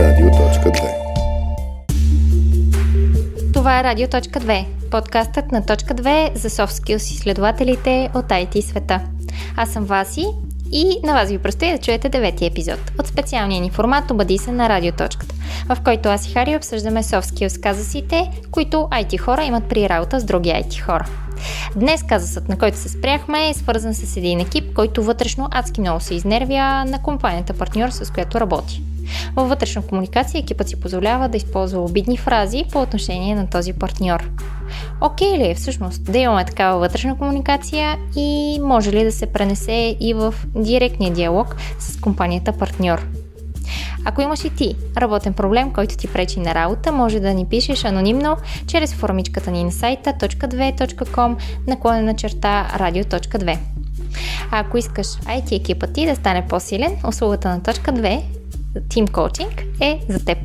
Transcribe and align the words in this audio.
Радио.2 0.00 0.90
Това 3.52 3.80
е 3.80 3.84
Радио.2, 3.84 4.66
подкастът 4.90 5.52
на 5.52 5.66
Точка 5.66 5.94
2 5.94 6.34
за 6.34 6.50
soft 6.50 6.70
skills 6.70 7.12
изследователите 7.14 8.10
от 8.14 8.26
IT 8.26 8.60
света. 8.60 9.00
Аз 9.56 9.70
съм 9.70 9.84
Васи 9.84 10.26
и 10.72 10.96
на 11.04 11.12
вас 11.12 11.28
ви 11.28 11.38
предстои 11.38 11.70
да 11.70 11.78
чуете 11.78 12.08
девети 12.08 12.46
епизод 12.46 12.92
от 13.00 13.06
специалния 13.06 13.60
ни 13.60 13.70
формат 13.70 14.10
Обади 14.10 14.38
се 14.38 14.52
на 14.52 14.68
Радиоточката, 14.68 15.34
в 15.68 15.76
който 15.84 16.08
аз 16.08 16.26
и 16.26 16.32
Хари 16.32 16.56
обсъждаме 16.56 17.02
soft 17.02 17.34
skills 17.34 17.60
казусите, 17.60 18.30
които 18.50 18.76
IT 18.76 19.18
хора 19.18 19.44
имат 19.44 19.68
при 19.68 19.88
работа 19.88 20.20
с 20.20 20.24
други 20.24 20.48
IT 20.48 20.80
хора. 20.80 21.08
Днес 21.76 22.02
казусът, 22.02 22.48
на 22.48 22.58
който 22.58 22.78
се 22.78 22.88
спряхме, 22.88 23.48
е 23.48 23.54
свързан 23.54 23.94
с 23.94 24.16
един 24.16 24.40
екип, 24.40 24.74
който 24.74 25.02
вътрешно 25.02 25.48
адски 25.50 25.80
много 25.80 26.00
се 26.00 26.14
изнервя 26.14 26.84
на 26.84 27.02
компанията 27.02 27.52
партньор, 27.52 27.88
с 27.90 28.12
която 28.12 28.40
работи. 28.40 28.82
Във 29.36 29.48
вътрешна 29.48 29.82
комуникация 29.82 30.38
екипът 30.38 30.68
си 30.68 30.80
позволява 30.80 31.28
да 31.28 31.36
използва 31.36 31.80
обидни 31.80 32.16
фрази 32.16 32.64
по 32.72 32.82
отношение 32.82 33.34
на 33.34 33.50
този 33.50 33.72
партньор. 33.72 34.30
Окей 35.00 35.38
ли 35.38 35.50
е 35.50 35.54
всъщност 35.54 36.04
да 36.04 36.18
имаме 36.18 36.44
такава 36.44 36.78
вътрешна 36.78 37.18
комуникация 37.18 37.96
и 38.16 38.58
може 38.62 38.92
ли 38.92 39.04
да 39.04 39.12
се 39.12 39.26
пренесе 39.26 39.96
и 40.00 40.14
в 40.14 40.34
директния 40.54 41.12
диалог 41.12 41.56
с 41.78 42.00
компанията 42.00 42.52
партньор? 42.52 43.06
Ако 44.04 44.22
имаш 44.22 44.44
и 44.44 44.50
ти 44.50 44.76
работен 44.96 45.32
проблем, 45.32 45.72
който 45.72 45.96
ти 45.96 46.08
пречи 46.08 46.40
на 46.40 46.54
работа, 46.54 46.92
може 46.92 47.20
да 47.20 47.34
ни 47.34 47.46
пишеш 47.46 47.84
анонимно 47.84 48.36
чрез 48.66 48.94
формичката 48.94 49.50
ни 49.50 49.64
на 49.64 49.72
сайта 49.72 50.12
.2.com 50.12 51.36
наклонена 51.66 52.16
черта 52.16 52.70
radio.2. 52.74 53.58
А 54.50 54.60
ако 54.60 54.78
искаш 54.78 55.06
IT 55.06 55.56
екипът 55.56 55.92
ти 55.92 56.06
да 56.06 56.16
стане 56.16 56.46
по-силен, 56.48 56.96
услугата 57.08 57.48
на 57.48 57.62
точка 57.62 57.92
2 57.92 58.22
Team 58.74 59.08
Coaching 59.08 59.64
е 59.80 60.00
за 60.08 60.24
теб. 60.24 60.38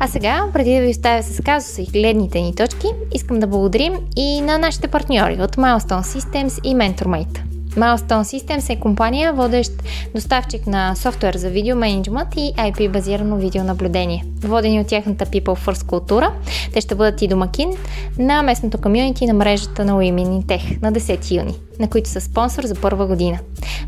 А 0.00 0.08
сега, 0.08 0.48
преди 0.52 0.74
да 0.74 0.80
ви 0.80 0.90
оставя 0.90 1.22
с 1.22 1.42
казуса 1.42 1.82
и 1.82 1.86
гледните 1.86 2.40
ни 2.40 2.54
точки, 2.54 2.86
искам 3.14 3.40
да 3.40 3.46
благодарим 3.46 3.92
и 4.16 4.40
на 4.40 4.58
нашите 4.58 4.88
партньори 4.88 5.42
от 5.42 5.56
Milestone 5.56 6.02
Systems 6.02 6.60
и 6.64 6.76
MentorMate. 6.76 7.53
Milestone 7.76 8.22
Systems 8.22 8.70
е 8.70 8.80
компания, 8.80 9.32
водещ 9.32 9.72
доставчик 10.14 10.66
на 10.66 10.94
софтуер 10.94 11.34
за 11.34 11.50
видеоменеджмент 11.50 12.28
и 12.36 12.52
IP-базирано 12.56 13.36
видеонаблюдение. 13.36 14.24
Водени 14.40 14.80
от 14.80 14.86
тяхната 14.86 15.26
People 15.26 15.66
First 15.66 15.86
култура, 15.86 16.32
те 16.72 16.80
ще 16.80 16.94
бъдат 16.94 17.22
и 17.22 17.28
домакин 17.28 17.70
на 18.18 18.42
местното 18.42 18.78
комьюнити 18.78 19.26
на 19.26 19.34
мрежата 19.34 19.84
на 19.84 19.92
Women 19.92 20.26
in 20.26 20.44
Tech 20.44 20.82
на 20.82 20.92
10 20.92 21.30
юни, 21.30 21.54
на 21.80 21.88
които 21.88 22.10
са 22.10 22.20
спонсор 22.20 22.64
за 22.64 22.74
първа 22.74 23.06
година. 23.06 23.38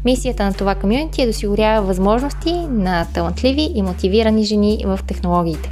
Мисията 0.04 0.44
на 0.44 0.52
това 0.52 0.74
комьюнити 0.74 1.22
е 1.22 1.24
да 1.24 1.30
осигурява 1.30 1.86
възможности 1.86 2.52
на 2.70 3.06
талантливи 3.14 3.72
и 3.74 3.82
мотивирани 3.82 4.44
жени 4.44 4.82
в 4.86 5.00
технологиите. 5.06 5.70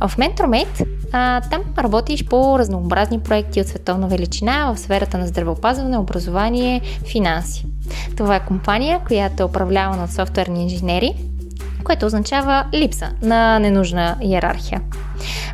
А 0.00 0.08
в 0.08 0.16
MentorMate 0.16 0.86
а, 1.12 1.40
там 1.40 1.62
работиш 1.78 2.24
по 2.24 2.58
разнообразни 2.58 3.20
проекти 3.20 3.60
от 3.60 3.66
световна 3.66 4.08
величина 4.08 4.72
в 4.74 4.78
сферата 4.78 5.18
на 5.18 5.26
здравеопазване, 5.26 5.98
образование, 5.98 6.80
финанси. 7.12 7.66
Това 8.16 8.36
е 8.36 8.46
компания, 8.46 9.00
която 9.06 9.42
е 9.42 9.46
управлявана 9.46 10.04
от 10.04 10.10
софтуерни 10.10 10.62
инженери, 10.62 11.14
което 11.84 12.06
означава 12.06 12.64
липса 12.74 13.10
на 13.22 13.58
ненужна 13.58 14.16
иерархия. 14.22 14.80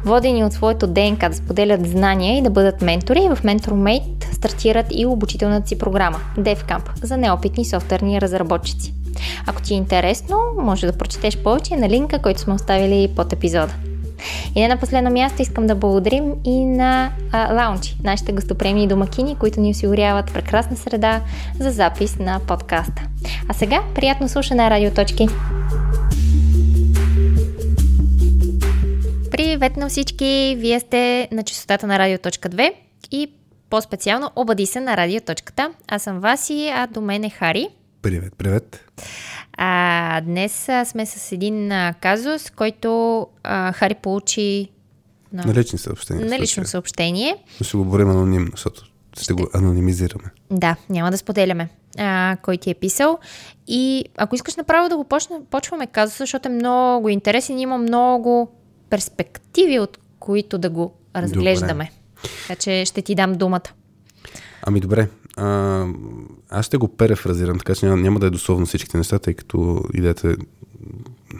Водени 0.04 0.44
от 0.44 0.52
своето 0.52 0.86
ДНК 0.86 1.28
да 1.28 1.36
споделят 1.36 1.86
знания 1.86 2.38
и 2.38 2.42
да 2.42 2.50
бъдат 2.50 2.82
ментори, 2.82 3.20
в 3.20 3.42
MentorMate 3.42 4.32
стартират 4.32 4.86
и 4.90 5.06
обучителната 5.06 5.68
си 5.68 5.78
програма 5.78 6.18
DevCamp 6.38 7.04
за 7.04 7.16
неопитни 7.16 7.64
софтуерни 7.64 8.20
разработчици. 8.20 8.94
Ако 9.46 9.62
ти 9.62 9.74
е 9.74 9.76
интересно, 9.76 10.36
може 10.60 10.86
да 10.86 10.98
прочетеш 10.98 11.36
повече 11.36 11.76
на 11.76 11.88
линка, 11.88 12.18
който 12.18 12.40
сме 12.40 12.54
оставили 12.54 13.08
под 13.16 13.32
епизода. 13.32 13.74
И 14.54 14.60
не 14.60 14.68
на 14.68 14.76
последно 14.76 15.10
място 15.10 15.42
искам 15.42 15.66
да 15.66 15.74
благодарим 15.74 16.32
и 16.44 16.64
на 16.64 17.10
а, 17.32 17.54
Лаунчи, 17.54 17.96
нашите 18.04 18.32
гостопремии 18.32 18.86
домакини, 18.86 19.36
които 19.36 19.60
ни 19.60 19.70
осигуряват 19.70 20.32
прекрасна 20.32 20.76
среда 20.76 21.20
за 21.60 21.70
запис 21.70 22.18
на 22.18 22.40
подкаста. 22.46 23.02
А 23.48 23.54
сега 23.54 23.82
приятно 23.94 24.28
слушане 24.28 24.70
Радиоточки! 24.70 25.28
Привет 29.30 29.76
на 29.76 29.88
всички! 29.88 30.56
Вие 30.58 30.80
сте 30.80 31.28
на 31.32 31.42
частотата 31.42 31.86
на 31.86 31.98
Радио.2 31.98 32.72
и 33.10 33.30
по-специално 33.70 34.30
обади 34.36 34.66
се 34.66 34.80
на 34.80 34.96
Радиоточката. 34.96 35.70
Аз 35.88 36.02
съм 36.02 36.20
Васи, 36.20 36.70
а 36.74 36.86
до 36.86 37.00
мен 37.00 37.24
е 37.24 37.30
Хари. 37.30 37.68
Привет, 38.04 38.34
привет. 38.38 38.84
А, 39.52 40.20
днес 40.20 40.68
а, 40.68 40.84
сме 40.84 41.06
с 41.06 41.32
един 41.32 41.72
а, 41.72 41.94
казус, 42.00 42.50
който 42.50 43.26
а, 43.42 43.72
Хари 43.72 43.94
получи 43.94 44.68
на, 45.32 45.44
на 45.46 45.54
лични 45.54 45.78
съобщения. 45.78 46.26
На 46.26 46.38
лично 46.38 46.64
съобщение. 46.64 47.36
Но 47.60 47.64
ще 47.64 47.76
го 47.76 47.84
борим 47.84 48.10
анонимно, 48.10 48.50
защото 48.50 48.82
ще 49.20 49.32
го 49.32 49.48
анонимизираме. 49.54 50.24
Да, 50.50 50.76
няма 50.90 51.10
да 51.10 51.18
споделяме 51.18 51.68
а, 51.98 52.36
кой 52.42 52.56
ти 52.56 52.70
е 52.70 52.74
писал. 52.74 53.18
И 53.66 54.04
ако 54.16 54.34
искаш 54.34 54.56
направо 54.56 54.88
да 54.88 54.96
го 54.96 55.04
почна, 55.04 55.40
почваме 55.50 55.86
казуса, 55.86 56.22
защото 56.22 56.48
е 56.48 56.52
много 56.52 57.08
интересен, 57.08 57.58
има 57.58 57.78
много 57.78 58.50
перспективи, 58.90 59.78
от 59.78 59.98
които 60.18 60.58
да 60.58 60.70
го 60.70 60.94
разглеждаме. 61.16 61.90
Добре. 62.22 62.30
Така 62.48 62.60
че 62.60 62.84
ще 62.84 63.02
ти 63.02 63.14
дам 63.14 63.32
думата. 63.32 63.70
Ами 64.66 64.80
добре, 64.80 65.08
а, 65.36 65.86
аз 66.50 66.66
ще 66.66 66.76
го 66.76 66.88
перефразирам, 66.88 67.58
така 67.58 67.74
че 67.74 67.86
няма, 67.86 68.02
няма 68.02 68.20
да 68.20 68.26
е 68.26 68.30
дословно 68.30 68.66
всичките 68.66 68.96
неща, 68.96 69.18
тъй 69.18 69.34
като 69.34 69.82
идеята 69.94 70.30
е 70.30 70.34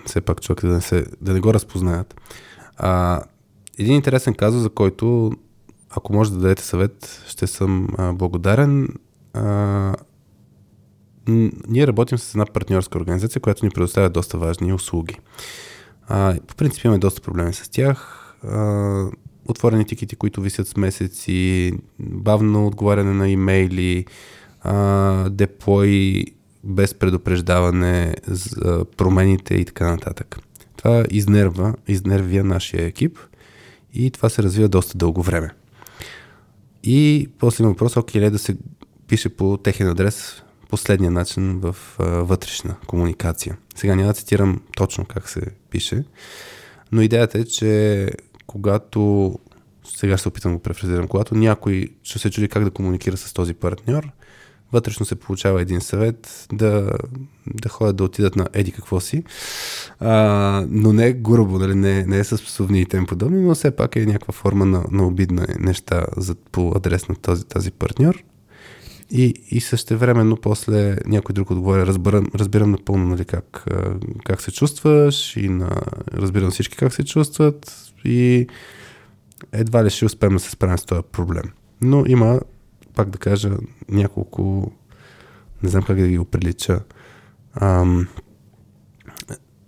все 0.07 0.21
пак 0.21 0.41
човек 0.41 0.61
да 0.61 0.73
не, 0.73 0.81
се, 0.81 1.07
да 1.21 1.33
не 1.33 1.41
го 1.41 1.55
разпознаят. 1.55 2.21
А, 2.77 3.23
един 3.79 3.95
интересен 3.95 4.35
казус, 4.35 4.63
за 4.63 4.71
който 4.71 5.33
ако 5.91 6.13
може 6.13 6.33
да 6.33 6.39
дадете 6.39 6.63
съвет, 6.63 7.25
ще 7.29 7.47
съм 7.47 7.89
а, 7.99 8.13
благодарен. 8.13 8.89
А, 9.33 9.95
ние 11.69 11.87
работим 11.87 12.19
с 12.19 12.35
една 12.35 12.47
партньорска 12.47 12.99
организация, 12.99 13.43
която 13.43 13.65
ни 13.65 13.71
предоставя 13.71 14.11
доста 14.11 14.39
важни 14.39 14.73
услуги. 14.73 15.19
А, 16.09 16.37
по 16.47 16.55
принцип 16.55 16.85
имаме 16.85 16.99
доста 16.99 17.21
проблеми 17.21 17.53
с 17.53 17.69
тях. 17.69 18.21
А, 18.45 19.11
отворени 19.49 19.85
тикети, 19.85 20.17
които 20.17 20.41
висят 20.41 20.69
с 20.69 20.77
месеци, 20.77 21.73
бавно 21.99 22.67
отговаряне 22.67 23.13
на 23.13 23.29
имейли, 23.29 24.07
а, 24.61 25.29
деплой 25.31 26.25
без 26.65 26.95
предупреждаване 26.95 28.15
за 28.27 28.85
промените 28.97 29.55
и 29.55 29.65
така 29.65 29.91
нататък. 29.91 30.39
Това 30.77 31.05
изнерва, 31.11 31.75
изнервя 31.89 32.45
нашия 32.45 32.87
екип 32.87 33.19
и 33.95 34.11
това 34.11 34.29
се 34.29 34.43
развива 34.43 34.69
доста 34.69 34.99
дълго 34.99 35.23
време. 35.23 35.51
И 36.85 37.29
после 37.39 37.63
има 37.63 37.71
въпрос, 37.71 37.97
окей 37.97 38.21
ли 38.21 38.25
е 38.25 38.31
да 38.31 38.39
се 38.39 38.57
пише 39.09 39.29
по 39.29 39.57
техен 39.57 39.89
адрес 39.89 40.43
последния 40.69 41.11
начин 41.11 41.61
в 41.61 41.77
а, 41.99 42.05
вътрешна 42.05 42.77
комуникация. 42.87 43.57
Сега 43.75 43.95
няма 43.95 44.09
да 44.09 44.15
цитирам 44.15 44.61
точно 44.77 45.05
как 45.05 45.29
се 45.29 45.41
пише, 45.71 46.05
но 46.93 47.03
идеята 47.03 47.39
е, 47.39 47.45
че 47.45 48.11
когато, 48.47 49.39
сега 49.85 50.19
се 50.19 50.29
опитам 50.29 50.53
да 50.53 50.57
го 50.57 50.63
префразирам, 50.63 51.09
когато 51.09 51.35
някой 51.35 51.89
ще 52.03 52.19
се 52.19 52.31
чуди 52.31 52.49
как 52.49 52.65
да 52.65 52.71
комуникира 52.71 53.17
с 53.17 53.33
този 53.33 53.55
партньор, 53.55 54.11
вътрешно 54.73 55.07
се 55.07 55.15
получава 55.15 55.63
един 55.63 55.81
съвет 55.81 56.47
да, 56.53 56.91
да 57.47 57.69
ходят 57.69 57.97
да 57.97 58.05
отидат 58.05 58.37
на 58.37 58.47
еди 58.53 58.73
какво 58.73 59.01
си, 59.01 59.25
а, 60.01 60.67
но 60.71 60.93
не 60.93 61.13
грубо, 61.13 61.59
нали, 61.59 61.75
не, 61.75 62.07
не 62.07 62.19
е 62.19 62.25
с 62.25 62.45
псовни 62.45 62.81
и 62.81 62.87
тем 62.87 63.07
подобни, 63.07 63.41
но 63.41 63.55
все 63.55 63.71
пак 63.71 63.97
е 63.97 64.07
някаква 64.07 64.33
форма 64.33 64.67
на, 64.67 64.85
на 64.91 65.07
обидна 65.07 65.47
неща 65.59 66.07
за, 66.17 66.35
по 66.35 66.73
адрес 66.77 67.09
на 67.09 67.15
този, 67.15 67.45
тази 67.45 67.71
партньор. 67.71 68.25
И, 69.17 69.35
и 69.51 69.61
същевременно 69.61 70.37
после 70.37 70.97
някой 71.07 71.33
друг 71.33 71.51
отговоря, 71.51 71.87
разбирам, 71.87 72.27
разбирам 72.35 72.71
напълно 72.71 73.05
нали, 73.09 73.25
как, 73.25 73.65
как 74.25 74.43
се 74.43 74.53
чувстваш 74.53 75.37
и 75.37 75.49
на, 75.49 75.71
разбирам 76.13 76.51
всички 76.51 76.77
как 76.77 76.95
се 76.95 77.05
чувстват 77.05 77.93
и 78.05 78.47
едва 79.53 79.85
ли 79.85 79.91
ще 79.91 80.05
успеем 80.05 80.33
да 80.33 80.39
се 80.39 80.51
справим 80.51 80.79
с 80.79 80.85
този 80.85 81.03
проблем. 81.13 81.45
Но 81.81 82.05
има, 82.07 82.41
пак 82.95 83.11
да 83.11 83.19
кажа, 83.19 83.51
няколко, 83.89 84.73
не 85.63 85.69
знам 85.69 85.83
как 85.83 86.01
да 86.01 86.09
ги 86.09 86.19
оприлича, 86.19 86.81
ам, 87.55 88.09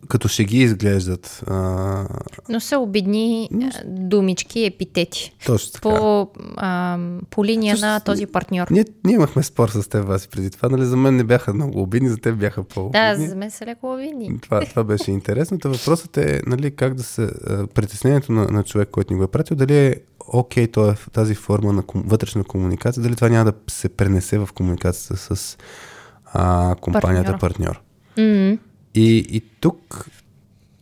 като 0.09 0.29
ще 0.29 0.45
ги 0.45 0.59
изглеждат. 0.59 1.43
А... 1.47 2.09
Но 2.49 2.61
са 2.61 2.79
обидни 2.79 3.49
Но... 3.53 3.71
думички, 3.87 4.65
епитети. 4.65 5.35
Точно 5.47 5.73
така. 5.73 5.89
По, 5.89 6.29
а, 6.57 6.99
по 7.31 7.45
линия 7.45 7.77
Също, 7.77 7.87
на 7.87 8.01
този 8.01 8.27
партньор. 8.27 8.67
Ние, 8.71 8.85
ние 9.05 9.15
имахме 9.15 9.43
спор 9.43 9.69
с 9.69 9.89
теб, 9.89 10.05
вас 10.05 10.29
преди 10.29 10.51
това. 10.51 10.69
Нали, 10.69 10.85
за 10.85 10.97
мен 10.97 11.17
не 11.17 11.25
бяха 11.25 11.55
много 11.55 11.81
обидни, 11.83 12.09
за 12.09 12.17
теб 12.17 12.37
бяха 12.37 12.65
по-обидни. 12.65 13.01
Да, 13.01 13.29
за 13.29 13.37
мен 13.37 13.51
са 13.51 13.67
леко 13.67 13.95
обидни. 13.95 14.41
Това, 14.41 14.61
това 14.61 14.85
беше 14.85 15.11
интересно. 15.11 15.59
Та 15.59 15.69
въпросът 15.69 16.17
е 16.17 16.41
нали, 16.47 16.71
как 16.77 16.95
да 16.95 17.03
се... 17.03 17.31
Притеснението 17.75 18.33
на, 18.33 18.47
на 18.47 18.63
човек, 18.65 18.89
който 18.91 19.13
ни 19.13 19.19
го 19.19 19.25
е 19.25 19.31
пратил, 19.31 19.57
дали 19.57 19.77
е 19.77 19.95
окей, 20.29 20.67
okay, 20.67 20.93
е 20.93 21.11
тази 21.11 21.35
форма 21.35 21.73
на 21.73 21.83
ком, 21.83 22.03
вътрешна 22.07 22.45
комуникация, 22.45 23.03
дали 23.03 23.15
това 23.15 23.29
няма 23.29 23.45
да 23.45 23.53
се 23.71 23.89
пренесе 23.89 24.39
в 24.39 24.49
комуникацията 24.55 25.37
с 25.37 25.57
а, 26.25 26.75
компанията 26.81 27.39
партньор. 27.39 27.41
партньор. 27.41 27.83
Mm-hmm. 28.17 28.59
И, 28.97 29.27
и 29.29 29.41
тук 29.61 30.07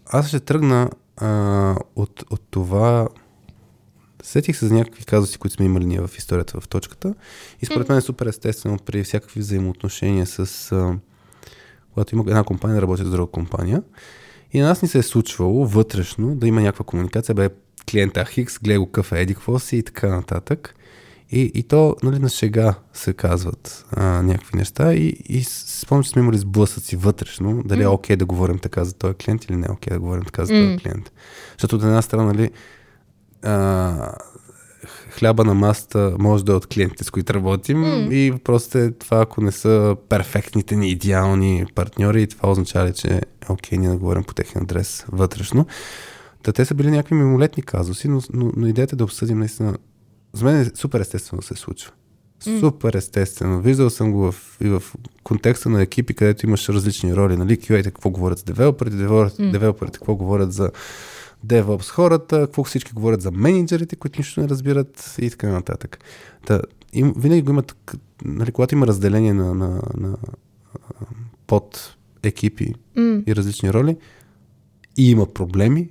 аз 0.06 0.28
ще 0.28 0.40
тръгна 0.40 0.90
а, 1.16 1.76
от, 1.96 2.24
от 2.30 2.42
това. 2.50 3.08
Сетих 4.22 4.56
се 4.56 4.66
за 4.66 4.74
някакви 4.74 5.04
казуси, 5.04 5.38
които 5.38 5.54
сме 5.54 5.66
имали 5.66 5.84
ние 5.84 6.00
в 6.00 6.10
историята 6.18 6.60
в 6.60 6.68
точката. 6.68 7.14
И 7.62 7.66
според 7.66 7.88
мен 7.88 7.98
е 7.98 8.00
супер 8.00 8.26
естествено 8.26 8.78
при 8.78 9.04
всякакви 9.04 9.40
взаимоотношения 9.40 10.26
с. 10.26 10.72
А, 10.72 10.98
когато 11.94 12.14
има 12.14 12.24
една 12.26 12.44
компания 12.44 12.82
работи 12.82 13.04
с 13.04 13.10
друга 13.10 13.32
компания. 13.32 13.82
И 14.52 14.60
на 14.60 14.68
нас 14.68 14.82
ни 14.82 14.88
се 14.88 14.98
е 14.98 15.02
случвало 15.02 15.66
вътрешно 15.66 16.34
да 16.34 16.48
има 16.48 16.60
някаква 16.60 16.84
комуникация, 16.84 17.34
бе 17.34 17.48
клиента 17.90 18.24
Хикс, 18.24 18.58
гледа 18.58 18.80
го 18.80 18.86
какъв 18.86 19.12
е, 19.12 19.20
еди 19.20 19.34
какво 19.34 19.58
си 19.58 19.76
и 19.76 19.82
така 19.82 20.08
нататък. 20.08 20.74
И, 21.34 21.50
и 21.54 21.62
то, 21.62 21.96
нали, 22.02 22.18
на 22.18 22.28
шега 22.28 22.74
се 22.92 23.12
казват 23.12 23.86
а, 23.92 24.22
някакви 24.22 24.58
неща 24.58 24.94
и, 24.94 25.06
и 25.28 25.44
спомням, 25.44 26.02
че 26.02 26.10
сме 26.10 26.22
имали 26.22 26.38
сблъсъци 26.38 26.96
вътрешно, 26.96 27.62
дали 27.64 27.82
е 27.82 27.88
окей 27.88 28.16
okay 28.16 28.18
да 28.18 28.24
говорим 28.24 28.58
така 28.58 28.84
за 28.84 28.94
този 28.94 29.14
клиент 29.14 29.44
или 29.44 29.56
не 29.56 29.66
е 29.68 29.72
окей 29.72 29.90
okay 29.90 29.94
да 29.94 30.00
говорим 30.00 30.24
така 30.24 30.44
за 30.44 30.48
този 30.48 30.62
mm. 30.62 30.82
клиент. 30.82 31.12
Защото 31.52 31.76
от 31.76 31.82
една 31.82 32.02
страна, 32.02 32.24
нали, 32.24 32.50
а, 33.42 34.14
хляба 35.10 35.44
на 35.44 35.54
маста 35.54 36.16
може 36.18 36.44
да 36.44 36.52
е 36.52 36.56
от 36.56 36.66
клиентите, 36.66 37.04
с 37.04 37.10
които 37.10 37.34
работим 37.34 37.84
mm. 37.84 38.12
и 38.14 38.30
въпросът 38.30 38.74
е 38.74 38.90
това, 38.90 39.20
ако 39.20 39.40
не 39.40 39.52
са 39.52 39.96
перфектните 40.08 40.76
ни 40.76 40.90
идеални 40.90 41.66
партньори, 41.74 42.26
това 42.26 42.50
означава 42.50 42.88
ли, 42.88 42.92
че 42.92 43.08
е 43.08 43.20
окей, 43.48 43.78
ние 43.78 43.88
да 43.88 43.96
говорим 43.96 44.24
по 44.24 44.34
техния 44.34 44.62
адрес 44.62 45.04
вътрешно. 45.12 45.66
Та 46.42 46.52
те 46.52 46.64
са 46.64 46.74
били 46.74 46.90
някакви 46.90 47.14
мимолетни 47.14 47.62
казуси, 47.62 48.08
но, 48.08 48.20
но, 48.32 48.52
но 48.56 48.66
идеята 48.66 48.94
е 48.94 48.96
да 48.96 49.04
обсъдим 49.04 49.38
наистина 49.38 49.76
за 50.34 50.44
мен 50.44 50.60
е 50.60 50.70
супер 50.74 51.00
естествено 51.00 51.42
се 51.42 51.54
случва. 51.54 51.92
Супер 52.60 52.94
естествено. 52.94 53.60
Виждал 53.60 53.90
съм 53.90 54.12
го 54.12 54.32
в, 54.32 54.56
и 54.60 54.68
в 54.68 54.82
контекста 55.22 55.68
на 55.68 55.82
екипи, 55.82 56.14
където 56.14 56.46
имаш 56.46 56.68
различни 56.68 57.16
роли. 57.16 57.36
Нали? 57.36 57.56
QA 57.56 57.84
какво 57.84 58.10
говорят 58.10 58.38
за 58.38 58.44
девелоперите, 58.44 58.96
девелоперите 59.38 59.98
какво 59.98 60.14
говорят 60.14 60.52
за 60.52 60.70
DevOps 61.46 61.90
хората, 61.90 62.40
какво 62.40 62.64
всички 62.64 62.92
говорят 62.92 63.22
за 63.22 63.30
менеджерите, 63.30 63.96
които 63.96 64.20
нищо 64.20 64.40
не 64.40 64.48
разбират 64.48 65.14
и 65.18 65.30
така 65.30 65.48
нататък. 65.48 65.98
Та, 66.46 66.60
им, 66.92 67.14
винаги 67.16 67.42
го 67.42 67.50
имат, 67.50 67.76
нали, 68.24 68.52
когато 68.52 68.74
има 68.74 68.86
разделение 68.86 69.32
на, 69.32 69.54
на, 69.54 69.82
на 69.96 70.16
под 71.46 71.96
екипи 72.22 72.74
mm. 72.96 73.24
и 73.26 73.36
различни 73.36 73.72
роли 73.72 73.96
и 74.96 75.10
има 75.10 75.26
проблеми, 75.26 75.90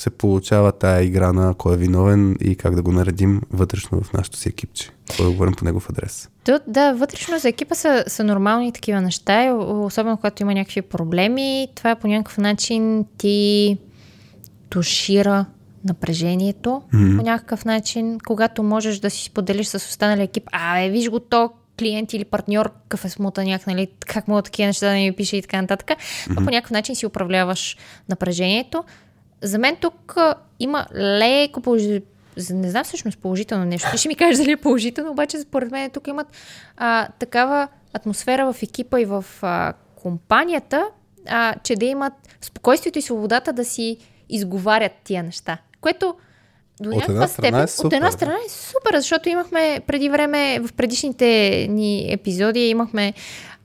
се 0.00 0.10
получава 0.10 0.72
тая 0.72 1.04
игра 1.04 1.32
на 1.32 1.54
кой 1.54 1.74
е 1.74 1.76
виновен 1.76 2.36
и 2.40 2.56
как 2.56 2.74
да 2.74 2.82
го 2.82 2.92
наредим 2.92 3.40
вътрешно 3.50 4.00
в 4.00 4.12
нашото 4.12 4.36
си 4.36 4.48
екипче. 4.48 4.90
Кой 5.16 5.26
да 5.26 5.32
говорим 5.32 5.54
по 5.54 5.64
негов 5.64 5.90
адрес. 5.90 6.28
То, 6.44 6.60
да, 6.66 6.92
вътрешно 6.92 7.38
за 7.38 7.48
екипа 7.48 7.74
са, 7.74 8.04
са 8.06 8.24
нормални 8.24 8.72
такива 8.72 9.00
неща, 9.00 9.54
особено 9.54 10.16
когато 10.16 10.42
има 10.42 10.54
някакви 10.54 10.82
проблеми. 10.82 11.68
Това 11.74 11.96
по 11.96 12.08
някакъв 12.08 12.38
начин 12.38 13.06
ти 13.18 13.78
тушира 14.70 15.46
напрежението 15.84 16.82
mm-hmm. 16.94 17.16
по 17.16 17.22
някакъв 17.22 17.64
начин, 17.64 18.18
когато 18.26 18.62
можеш 18.62 18.98
да 18.98 19.10
си 19.10 19.24
споделиш 19.24 19.66
с 19.66 19.74
останалия 19.76 20.24
екип, 20.24 20.48
а 20.52 20.80
е, 20.80 20.90
виж 20.90 21.10
го 21.10 21.20
то, 21.20 21.50
клиент 21.78 22.12
или 22.12 22.24
партньор, 22.24 22.72
какъв 22.72 23.04
е 23.04 23.08
смутаняк, 23.08 23.66
нали, 23.66 23.88
как 24.06 24.28
мога 24.28 24.42
такива 24.42 24.66
неща 24.66 24.88
да 24.88 24.94
ми 24.94 25.12
пише 25.12 25.36
и 25.36 25.42
така 25.42 25.62
нататък. 25.62 25.90
Mm-hmm. 25.90 26.34
по 26.34 26.50
някакъв 26.50 26.70
начин 26.70 26.94
си 26.94 27.06
управляваш 27.06 27.76
напрежението 28.08 28.84
за 29.42 29.58
мен 29.58 29.76
тук 29.76 30.16
има 30.58 30.86
леко 30.94 31.60
положително 31.60 32.06
не 32.50 32.70
знам 32.70 32.84
всъщност 32.84 33.18
положително 33.18 33.64
нещо. 33.64 33.88
Ти 33.90 33.98
ще 33.98 34.08
ми 34.08 34.14
кажеш 34.14 34.36
дали 34.36 34.52
е 34.52 34.56
положително, 34.56 35.10
обаче 35.10 35.38
според 35.38 35.70
мен 35.70 35.90
тук 35.90 36.06
имат 36.06 36.26
а, 36.76 37.08
такава 37.18 37.68
атмосфера 37.92 38.52
в 38.52 38.62
екипа 38.62 39.00
и 39.00 39.04
в 39.04 39.24
а, 39.42 39.72
компанията, 39.96 40.88
а, 41.28 41.54
че 41.62 41.76
да 41.76 41.84
имат 41.84 42.12
спокойствието 42.40 42.98
и 42.98 43.02
свободата 43.02 43.52
да 43.52 43.64
си 43.64 43.96
изговарят 44.28 44.92
тия 45.04 45.22
неща. 45.22 45.58
Което 45.80 46.14
до 46.80 46.90
от 46.90 47.08
една 47.08 47.28
степен, 47.28 47.60
е 47.60 47.66
супер. 47.66 47.86
от 47.86 47.92
една 47.92 48.10
страна 48.10 48.36
е 48.46 48.48
супер, 48.48 48.96
защото 48.96 49.28
имахме 49.28 49.80
преди 49.86 50.08
време, 50.08 50.60
в 50.60 50.72
предишните 50.72 51.66
ни 51.70 52.12
епизоди 52.12 52.60
имахме 52.60 53.14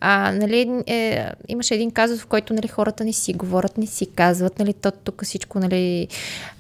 а, 0.08 0.32
нали, 0.32 0.84
е, 0.88 1.30
имаше 1.48 1.76
един 1.76 1.92
казус, 1.92 2.22
в 2.22 2.26
който 2.26 2.54
нали, 2.54 2.68
хората 2.68 3.04
не 3.04 3.14
си 3.14 3.34
говорят, 3.34 3.78
не 3.78 3.86
си 3.86 4.06
казват, 4.06 4.60
нали, 4.60 4.74
то 4.74 4.92
тук 4.92 5.24
всичко, 5.24 5.60
нали, 5.60 6.08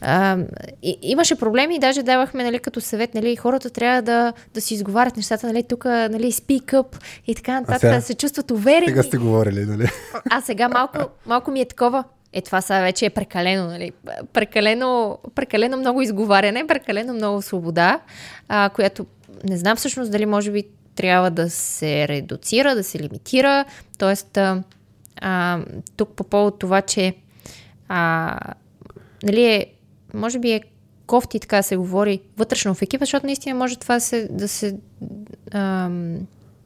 а, 0.01 0.37
и, 0.83 0.97
имаше 1.01 1.35
проблеми 1.35 1.75
и 1.75 1.79
даже 1.79 2.03
давахме, 2.03 2.43
нали, 2.43 2.59
като 2.59 2.81
съвет, 2.81 3.13
нали, 3.13 3.35
хората 3.35 3.69
трябва 3.69 4.01
да, 4.01 4.33
да 4.53 4.61
си 4.61 4.73
изговарят 4.73 5.17
нещата, 5.17 5.47
нали, 5.47 5.63
тук, 5.63 5.85
нали, 5.85 6.31
speak 6.31 6.73
up 6.73 6.85
и 7.27 7.35
така 7.35 7.59
нататък, 7.59 7.89
да 7.89 8.01
се 8.01 8.13
чувстват 8.13 8.51
уверени. 8.51 8.87
Сега 8.87 9.03
сте 9.03 9.17
говорили, 9.17 9.65
нали? 9.65 9.87
А 10.31 10.41
сега 10.41 10.69
малко, 10.69 10.97
малко 11.25 11.51
ми 11.51 11.61
е 11.61 11.65
такова, 11.65 12.03
е, 12.33 12.41
това 12.41 12.61
сега 12.61 12.81
вече 12.81 13.05
е 13.05 13.09
прекалено, 13.09 13.67
нали? 13.67 13.91
Прекалено, 14.33 15.19
прекалено 15.35 15.77
много 15.77 16.01
изговаряне, 16.01 16.67
прекалено 16.67 17.13
много 17.13 17.41
свобода, 17.41 17.99
а, 18.47 18.69
която 18.69 19.05
не 19.43 19.57
знам 19.57 19.77
всъщност 19.77 20.11
дали 20.11 20.25
може 20.25 20.51
би 20.51 20.63
трябва 20.95 21.31
да 21.31 21.49
се 21.49 22.07
редуцира, 22.07 22.75
да 22.75 22.83
се 22.83 22.99
лимитира. 22.99 23.65
Тоест, 23.97 24.37
а, 25.21 25.59
тук 25.95 26.09
по 26.09 26.23
повод 26.23 26.59
това, 26.59 26.81
че 26.81 27.15
а, 27.87 28.37
нали 29.23 29.45
е, 29.45 29.65
може 30.13 30.39
би 30.39 30.51
е 30.51 30.61
кофти, 31.05 31.39
така 31.39 31.61
се 31.61 31.77
говори, 31.77 32.21
вътрешно 32.37 32.75
в 32.75 32.81
екипа, 32.81 33.05
защото 33.05 33.25
наистина 33.25 33.55
може 33.55 33.75
това 33.75 33.99
се, 33.99 34.27
да 34.31 34.47
се 34.47 34.77
а, 35.51 35.89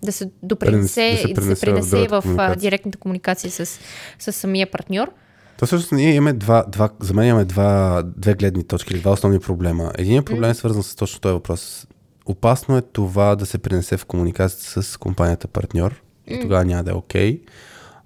да 0.04 0.12
се 0.12 0.30
допринесе 0.44 1.12
да 1.12 1.18
се, 1.18 1.34
да 1.34 1.56
се 1.56 1.62
принесе 1.62 2.08
в, 2.08 2.24
в 2.25 2.56
директната 2.56 2.98
комуникация 2.98 3.52
с, 3.52 3.80
с 4.20 4.34
самия 4.34 4.72
партньор. 4.72 5.12
То 5.60 5.66
всъщност 5.66 5.92
ние 5.92 6.14
имаме 6.14 6.34
два, 6.34 6.66
два, 6.68 6.90
за 7.00 7.14
мен 7.14 7.28
имаме 7.28 7.46
два, 7.46 8.04
две 8.18 8.34
гледни 8.34 8.64
точки 8.64 8.94
или 8.94 9.02
два 9.02 9.12
основни 9.12 9.40
проблема. 9.40 9.92
Единият 9.98 10.25
проблем 10.25 10.52
е 10.52 10.54
свързан 10.54 10.84
с 10.84 10.96
точно 10.96 11.20
този 11.20 11.34
въпрос. 11.34 11.88
Опасно 12.25 12.77
е 12.77 12.81
това 12.81 13.36
да 13.36 13.45
се 13.45 13.57
пренесе 13.57 13.98
в 13.98 14.06
комуникация 14.06 14.83
с 14.83 14.98
компанията 14.98 15.48
партньор 15.48 16.01
и 16.27 16.39
тогава 16.42 16.66
няма 16.66 16.83
да 16.83 16.92
е 16.92 16.94
окей. 16.94 17.38
Okay. 17.38 17.42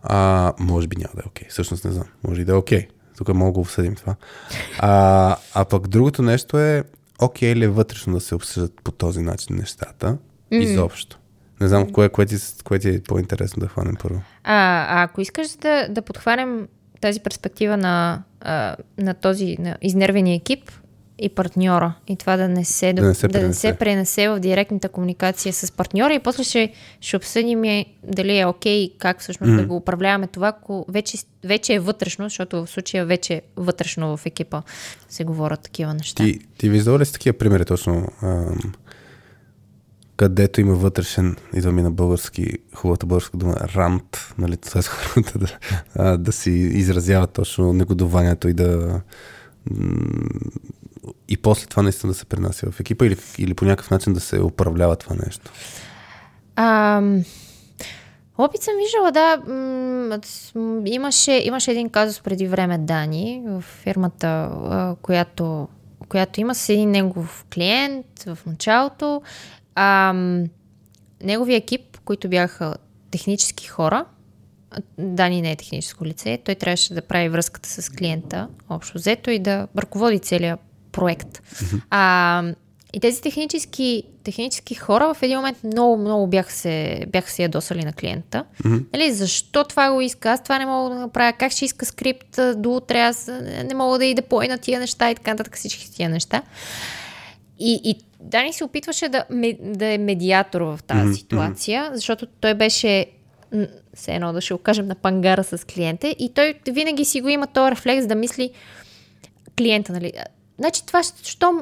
А, 0.04 0.54
може 0.60 0.88
би 0.88 0.96
няма 0.96 1.14
да 1.16 1.22
е 1.26 1.28
окей. 1.28 1.48
Okay. 1.48 1.52
Всъщност 1.52 1.86
не 1.86 1.92
знам. 1.92 2.08
Може 2.28 2.42
и 2.42 2.46
да 2.46 2.52
е 2.52 2.56
окей. 2.56 2.80
Okay. 2.80 2.88
Тук 3.18 3.34
мога 3.34 3.54
да 3.54 3.60
обсъдим 3.60 3.96
това. 3.96 4.16
А, 4.80 5.36
а 5.54 5.66
пък 5.66 5.88
другото 5.88 6.22
нещо 6.22 6.60
е 6.60 6.84
окей 7.22 7.54
okay 7.54 7.56
ли 7.56 7.64
е 7.64 7.70
вътрешно 7.70 8.14
да 8.14 8.20
се 8.20 8.36
обсъждат 8.36 8.74
по 8.84 8.92
този 8.92 9.22
начин 9.22 9.56
нещата? 9.56 10.18
Mm. 10.52 10.58
Изобщо. 10.58 11.20
Не 11.62 11.68
знам, 11.68 11.92
кое, 11.92 12.10
кое, 12.10 12.26
ти, 12.26 12.36
кое 12.64 12.80
ти 12.80 12.90
е 12.90 13.02
по-интересно 13.02 13.60
да 13.60 13.68
хванем 13.68 13.96
първо. 14.02 14.22
А, 14.44 14.86
а 14.90 15.04
ако 15.04 15.22
искаш 15.22 15.48
да, 15.52 15.88
да 15.90 16.02
подхванем 16.02 16.68
тази 17.02 17.20
перспектива 17.20 17.78
на, 17.78 18.24
а, 18.42 18.76
на 18.98 19.14
този 19.14 19.58
на 19.60 19.78
изнервения 19.82 20.36
екип 20.36 20.72
и 21.24 21.30
партньора. 21.30 21.94
И 22.08 22.16
това 22.16 22.38
да 22.38 22.48
не 22.48 22.66
се, 22.66 22.94
да 22.94 23.02
не 23.02 23.14
се, 23.14 23.28
да 23.28 23.48
не 23.48 23.54
се 23.54 23.74
пренесе 23.74 24.30
в 24.30 24.40
директната 24.40 24.90
комуникация 24.90 25.54
с 25.54 25.72
партньора. 25.72 26.14
И 26.14 26.20
после 26.20 26.44
ще, 26.44 26.74
ще 27.02 27.18
обсъдим 27.18 27.64
е, 27.64 27.86
дали 28.04 28.40
е 28.40 28.46
окей 28.46 28.88
okay, 28.88 28.98
как 28.98 29.22
всъщност 29.22 29.54
mm. 29.54 29.56
да 29.56 29.66
го 29.66 29.76
управляваме 29.76 30.28
това, 30.28 30.48
ако 30.48 30.86
вече, 30.90 31.18
вече 31.44 31.74
е 31.74 31.80
вътрешно, 31.80 32.26
защото 32.26 32.66
в 32.66 32.70
случая 32.70 33.06
вече 33.06 33.42
вътрешно 33.58 34.18
в 34.18 34.26
екипа 34.26 34.62
се 35.10 35.24
говорят 35.24 35.62
такива 35.62 35.94
неща. 35.94 36.24
Ти, 36.24 36.40
ти 36.58 36.70
виждал 36.70 37.00
ли 37.00 37.06
си 37.06 37.14
такива 37.14 37.38
примери 37.38 37.66
точно? 37.66 38.08
Ам, 38.22 38.74
където 40.16 40.62
има 40.62 40.76
вътрешен, 40.76 41.36
идва 41.54 41.72
ми 41.72 41.82
на 41.82 41.92
български, 41.92 42.48
хубавата 42.76 43.06
българска 43.06 43.38
дума, 43.38 43.56
рант, 43.76 44.34
нали, 44.38 44.58
т.е. 44.58 44.82
хората 44.82 45.40
да, 45.40 46.18
да 46.18 46.32
си 46.32 46.52
изразяват 46.52 47.34
точно 47.34 47.74
негодованието 47.74 48.48
и 48.48 48.54
да 48.54 49.02
и 51.28 51.38
после 51.38 51.68
това 51.68 51.84
наистина 51.84 52.12
да 52.12 52.20
се 52.20 52.26
пренася 52.26 52.72
в 52.72 52.80
екипа 52.80 53.06
или, 53.06 53.18
или 53.38 53.54
по 53.54 53.66
някакъв 53.66 53.92
начин 53.92 54.14
да 54.14 54.20
се 54.20 54.42
управлява 54.42 54.96
това 54.96 55.16
нещо? 55.26 55.52
А, 56.56 57.02
опит 58.38 58.64
съм 58.64 58.74
виждала, 58.84 59.12
да. 59.12 59.42
Имаше, 60.86 61.32
имаше 61.32 61.72
един 61.72 61.90
казус 61.90 62.22
преди 62.22 62.48
време 62.48 62.78
Дани 62.78 63.44
в 63.46 63.62
фирмата, 63.62 64.52
която, 65.02 65.68
която 66.10 66.42
има 66.42 66.56
с 66.56 66.70
един 66.70 66.92
негов 66.92 67.46
клиент 67.54 68.06
в 68.26 68.38
началото 68.46 69.22
а, 69.76 70.14
неговия 71.24 71.58
екип, 71.58 71.98
които 72.06 72.30
бяха 72.30 72.76
технически 73.12 73.68
хора, 73.68 74.06
Дани 74.98 75.42
не 75.42 75.52
е 75.52 75.56
техническо 75.56 76.06
лице, 76.06 76.40
той 76.46 76.56
трябваше 76.56 76.94
да 76.94 77.02
прави 77.02 77.30
връзката 77.30 77.70
с 77.70 77.90
клиента, 77.90 78.48
общо 78.70 78.98
взето, 78.98 79.30
и 79.30 79.40
да 79.40 79.68
ръководи 79.78 80.20
целият 80.20 80.60
проект. 80.94 81.42
А, 81.90 82.44
и 82.94 83.00
тези 83.00 83.22
технически, 83.22 84.04
технически 84.24 84.76
хора 84.76 85.14
в 85.14 85.24
един 85.24 85.38
момент 85.38 85.58
много, 85.64 85.98
много 85.98 86.28
бяха 86.28 86.52
се, 86.52 87.06
бяха 87.08 87.32
се 87.32 87.44
ядосали 87.44 87.86
на 87.86 87.94
клиента. 87.94 88.46
Mm-hmm. 88.64 88.84
Нали, 88.94 89.12
защо 89.12 89.64
това 89.64 89.92
го 89.92 90.02
иска? 90.02 90.30
Аз 90.30 90.44
това 90.44 90.60
не 90.60 90.66
мога 90.66 90.90
да 90.90 91.02
направя. 91.02 91.34
Как 91.34 91.52
ще 91.52 91.66
иска 91.66 91.86
скрипт 91.86 92.40
до 92.56 92.76
утре? 92.76 93.00
Аз 93.00 93.32
не 93.66 93.74
мога 93.76 93.98
да 93.98 94.06
и 94.06 94.14
да 94.14 94.22
поина 94.22 94.58
тия 94.58 94.80
неща 94.80 95.12
и 95.12 95.16
така 95.16 95.32
нататък 95.32 95.58
всички 95.58 95.92
тия 95.92 96.10
неща. 96.10 96.42
И, 97.60 97.82
и 97.84 97.96
Дани 98.20 98.54
се 98.54 98.64
опитваше 98.64 99.10
да, 99.10 99.26
да 99.60 99.86
е 99.86 99.98
медиатор 99.98 100.62
в 100.62 100.80
тази 100.88 101.08
mm-hmm. 101.08 101.16
ситуация, 101.16 101.92
защото 101.94 102.26
той 102.26 102.54
беше 102.54 103.06
все 103.94 104.16
едно 104.16 104.34
да 104.34 104.42
ще 104.42 104.54
го 104.54 104.60
кажем 104.60 104.88
на 104.88 104.96
пангара 104.96 105.44
с 105.44 105.68
клиента 105.68 106.16
и 106.20 106.32
той 106.36 106.54
винаги 106.72 107.06
си 107.06 107.22
го 107.22 107.30
има 107.30 107.48
този 107.48 107.72
рефлекс 107.72 108.08
да 108.08 108.16
мисли 108.16 108.52
клиента, 109.58 109.94
нали? 109.94 110.12
Значи 110.60 110.86
това, 110.86 111.04
щом 111.04 111.62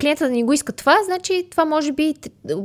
клиента 0.00 0.24
да 0.24 0.30
ни 0.30 0.44
го 0.44 0.52
иска 0.52 0.72
това, 0.72 0.96
значи 1.04 1.46
това 1.50 1.64
може 1.64 1.92
би 1.92 2.14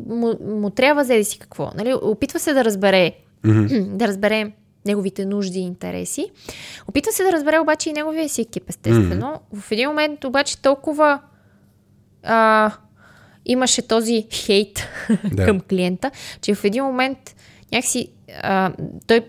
му, 0.08 0.34
му 0.42 0.70
трябва 0.70 1.04
за 1.04 1.24
си 1.24 1.40
какво. 1.40 1.72
Нали? 1.76 1.94
Опитва 2.02 2.40
се 2.40 2.54
да 2.54 2.66
разбере, 2.66 3.14
Мгм. 3.44 3.68
да 3.98 4.08
разбере 4.08 4.52
неговите 4.86 5.26
нужди 5.26 5.60
и 5.60 5.64
интереси. 5.64 6.30
Опитва 6.88 7.12
се 7.12 7.24
да 7.24 7.32
разбере 7.32 7.60
обаче 7.60 7.90
и 7.90 7.94
неговия 7.94 8.30
си 8.30 8.42
екип, 8.42 8.70
естествено. 8.70 9.40
В 9.54 9.72
един 9.72 9.90
момент 9.90 10.24
обаче 10.24 10.62
толкова 10.62 11.20
а, 12.24 12.72
имаше 13.46 13.82
този 13.82 14.28
хейт 14.32 14.88
Да. 15.34 15.46
към 15.46 15.60
клиента, 15.60 16.12
че 16.42 16.56
в 16.56 16.64
един 16.64 16.84
момент 16.84 17.36
някакси 17.72 18.08
а, 18.42 18.74
той 19.08 19.22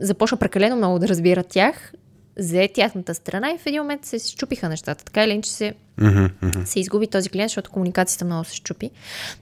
започна 0.00 0.38
прекалено 0.38 0.76
много 0.76 0.98
да 0.98 1.08
разбира 1.08 1.42
тях, 1.42 1.92
взе 2.38 2.68
тяхната 2.74 3.14
страна 3.14 3.50
и 3.50 3.58
в 3.58 3.66
един 3.66 3.82
момент 3.82 4.04
се 4.04 4.18
щупиха 4.18 4.68
нещата. 4.68 5.04
Така 5.04 5.24
или 5.24 5.32
иначе 5.32 5.52
се 5.52 5.74
се 6.64 6.80
изгуби 6.80 7.06
този 7.06 7.28
клиент, 7.28 7.50
защото 7.50 7.70
комуникацията 7.70 8.24
много 8.24 8.44
се 8.44 8.54
щупи. 8.54 8.90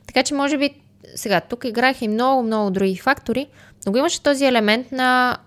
Така 0.06 0.22
че 0.22 0.34
може 0.34 0.58
би 0.58 0.70
сега 1.14 1.40
тук 1.40 1.64
играеха 1.64 2.04
и 2.04 2.08
много, 2.08 2.42
много 2.42 2.70
други 2.70 2.96
фактори, 2.96 3.46
но 3.86 3.92
го 3.92 3.98
имаше 3.98 4.22
този 4.22 4.44
елемент 4.44 4.92
на, 4.92 5.38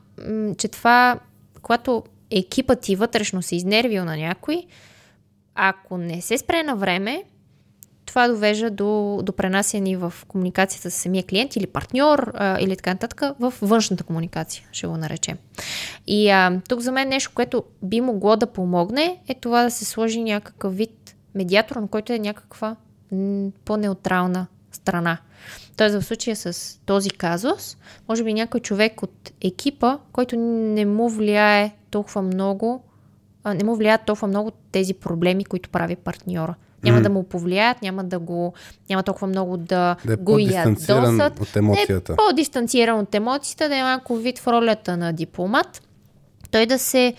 че 0.58 0.68
това, 0.68 1.20
когато 1.62 2.04
екипът 2.32 2.82
ти 2.82 2.96
вътрешно 2.96 3.42
се 3.42 3.56
изнервил 3.56 4.06
на 4.06 4.18
някой, 4.18 4.64
ако 5.56 5.98
не 5.98 6.22
се 6.22 6.38
спре 6.38 6.64
на 6.64 6.76
време, 6.76 7.24
това 8.16 8.28
довежда 8.28 8.72
до, 8.72 9.20
до 9.24 9.34
пренасяне 9.34 9.98
в 9.98 10.14
комуникацията 10.28 10.92
с 10.92 10.94
самия 10.94 11.24
клиент 11.24 11.56
или 11.56 11.68
партньор 11.68 12.32
а, 12.36 12.60
или 12.60 12.76
така 12.76 12.94
нататък 12.94 13.22
в 13.40 13.54
външната 13.62 14.04
комуникация, 14.04 14.64
ще 14.72 14.88
го 14.88 14.98
наречем. 14.98 15.38
И 16.08 16.30
а, 16.30 16.62
тук 16.70 16.80
за 16.80 16.92
мен 16.92 17.10
нещо, 17.10 17.32
което 17.36 17.64
би 17.84 18.02
могло 18.02 18.36
да 18.36 18.48
помогне 18.48 19.20
е 19.28 19.34
това 19.34 19.64
да 19.64 19.72
се 19.72 19.86
сложи 19.86 20.24
някакъв 20.24 20.76
вид 20.76 21.16
медиатор, 21.36 21.76
на 21.76 21.88
който 21.88 22.14
е 22.14 22.20
някаква 22.20 22.76
по-неутрална 23.66 24.48
страна. 24.72 25.18
Тоест 25.78 25.96
в 25.96 26.06
случая 26.06 26.36
с 26.36 26.80
този 26.86 27.10
казус, 27.10 27.78
може 28.10 28.24
би 28.24 28.34
някой 28.34 28.60
човек 28.60 29.04
от 29.04 29.32
екипа, 29.42 29.98
който 30.12 30.36
не 30.38 30.86
му 30.86 31.10
влияе 31.10 31.76
толкова 31.90 32.22
много, 32.22 32.84
не 33.46 33.64
му 33.64 33.76
влияят 33.76 34.06
толкова 34.06 34.28
много 34.28 34.52
тези 34.72 34.94
проблеми, 34.94 35.46
които 35.46 35.70
прави 35.70 35.96
партньора. 35.96 36.56
Няма 36.86 36.98
Мгм. 36.98 37.04
да 37.04 37.10
му 37.10 37.24
повлияят, 37.24 37.82
няма 37.82 38.04
да 38.04 38.20
го, 38.20 38.54
няма 38.90 39.04
толкова 39.04 39.28
много 39.28 39.58
да, 39.58 39.96
Да 40.06 40.14
е 40.14 40.16
го 40.16 40.40
ядосат. 40.40 41.40
от 41.40 41.56
емоцията. 41.56 42.02
Да 42.08 42.14
е 42.14 42.16
по-дистанциран 42.16 43.00
от 43.00 43.16
емоциите, 43.16 43.68
да 43.68 43.76
е 43.76 43.84
малко 43.84 44.16
вид 44.16 44.40
в 44.40 44.48
ролята 44.48 44.98
на 44.98 45.14
дипломат. 45.14 45.82
Той 46.52 46.66
да 46.66 46.80
се, 46.80 47.14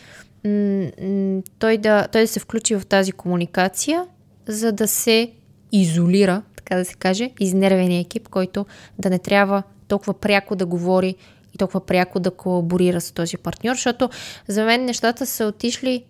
той 1.58 1.78
да, 1.78 2.08
той 2.12 2.20
да 2.20 2.28
се 2.28 2.40
включи 2.40 2.74
в 2.76 2.86
тази 2.86 3.12
комуникация, 3.12 4.04
за 4.46 4.72
да 4.72 4.88
се 4.88 5.30
изолира, 5.72 6.42
така 6.56 6.76
да 6.76 6.84
се 6.84 6.94
каже, 6.94 7.30
изнервения 7.40 8.00
екип, 8.00 8.28
който 8.28 8.66
да 8.98 9.10
не 9.10 9.18
трябва 9.18 9.62
толкова 9.88 10.14
пряко 10.14 10.56
да 10.56 10.66
говори 10.66 11.14
и 11.54 11.58
толкова 11.58 11.80
пряко 11.80 12.20
да 12.20 12.30
колаборира 12.30 13.00
с 13.00 13.12
този 13.12 13.36
партньор, 13.36 13.74
защото 13.74 14.10
за 14.48 14.64
мен 14.64 14.84
нещата 14.84 15.26
са 15.26 15.44
отишли 15.46 16.04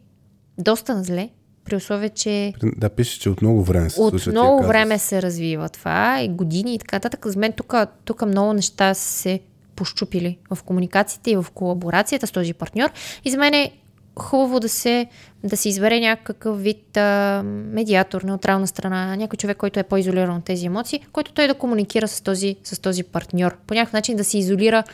доста 0.59 0.95
на 0.95 1.05
зле, 1.05 1.29
при 1.67 1.77
условие, 1.77 2.09
че 2.09 2.53
Да, 2.77 2.89
пише, 2.89 3.21
че 3.21 3.31
от 3.31 3.43
много 3.43 3.65
време 3.65 3.91
се 3.91 4.01
от 4.01 4.27
много 4.27 4.67
време 4.67 4.99
се 4.99 5.23
развива 5.23 5.69
това 5.69 6.21
и 6.23 6.29
години 6.29 6.75
и 6.75 6.79
така 6.79 6.97
нататък. 6.97 7.27
За 7.27 7.39
мен 7.39 7.53
тук, 7.53 7.75
тук 8.05 8.27
много 8.27 8.53
неща 8.53 8.95
се 8.95 9.41
пощупили 9.77 10.39
в 10.51 10.63
комуникациите 10.63 11.31
и 11.31 11.37
в 11.37 11.47
колаборацията 11.55 12.27
с 12.27 12.33
този 12.33 12.55
партньор. 12.55 12.91
И 13.25 13.31
за 13.31 13.39
мен 13.39 13.55
е 13.55 13.73
хубаво 14.19 14.61
да 14.61 14.69
се, 14.69 15.07
да 15.45 15.57
се 15.57 15.69
избере 15.69 16.01
някакъв 16.01 16.63
вид 16.63 16.97
а, 16.97 17.43
медиатор, 17.45 18.23
неутрална 18.23 18.67
страна, 18.67 19.17
някой 19.17 19.37
човек, 19.37 19.57
който 19.57 19.81
е 19.81 19.83
по-изолиран 19.83 20.37
от 20.37 20.45
тези 20.45 20.67
емоции, 20.67 21.01
който 21.13 21.33
той 21.33 21.47
да 21.47 21.55
комуникира 21.55 22.09
с 22.09 22.21
този, 22.21 22.57
с 22.65 22.81
този 22.81 23.03
партньор. 23.03 23.57
По 23.67 23.75
някакъв 23.75 23.93
начин 23.93 24.17
да 24.17 24.25
се 24.25 24.39
изолира 24.39 24.85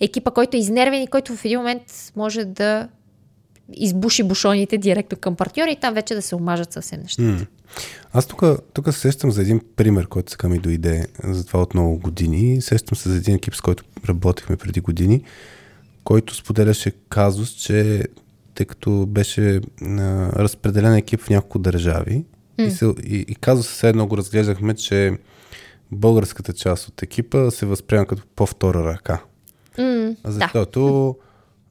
екипа, 0.00 0.30
който 0.30 0.56
е 0.56 0.60
изнервен 0.60 1.02
и 1.02 1.06
който 1.06 1.36
в 1.36 1.44
един 1.44 1.58
момент 1.58 1.82
може 2.16 2.44
да 2.44 2.88
избуши 3.76 4.22
бушоните 4.22 4.78
директно 4.78 5.18
към 5.18 5.36
партньора 5.36 5.70
и 5.70 5.80
там 5.80 5.94
вече 5.94 6.14
да 6.14 6.22
се 6.22 6.34
омажат 6.34 6.72
съвсем 6.72 7.00
неща. 7.00 7.22
М. 7.22 7.46
Аз 8.12 8.26
тук, 8.26 8.44
се 8.90 9.00
сещам 9.00 9.30
за 9.30 9.42
един 9.42 9.60
пример, 9.76 10.06
който 10.06 10.32
сега 10.32 10.48
ми 10.48 10.58
дойде 10.58 11.06
за 11.24 11.46
това 11.46 11.62
от 11.62 11.74
много 11.74 11.98
години. 11.98 12.62
Сещам 12.62 12.96
се 12.96 13.08
за 13.08 13.16
един 13.16 13.34
екип, 13.34 13.54
с 13.54 13.60
който 13.60 13.84
работихме 14.08 14.56
преди 14.56 14.80
години, 14.80 15.24
който 16.04 16.34
споделяше 16.34 16.92
казус, 17.08 17.50
че 17.50 18.04
тъй 18.54 18.66
като 18.66 19.06
беше 19.06 19.56
а, 19.56 19.60
разпределен 20.32 20.94
екип 20.94 21.20
в 21.20 21.30
няколко 21.30 21.58
държави 21.58 22.24
и, 22.58 22.70
се, 22.70 22.94
и, 23.04 23.24
и 23.28 23.34
казус 23.34 23.68
все 23.68 23.88
едно 23.88 24.06
го 24.06 24.16
разглеждахме, 24.16 24.74
че 24.74 25.18
българската 25.92 26.52
част 26.52 26.88
от 26.88 27.02
екипа 27.02 27.50
се 27.50 27.66
възприема 27.66 28.06
като 28.06 28.22
по-втора 28.36 28.84
ръка. 28.84 29.22
М, 29.78 30.14
да. 30.24 30.48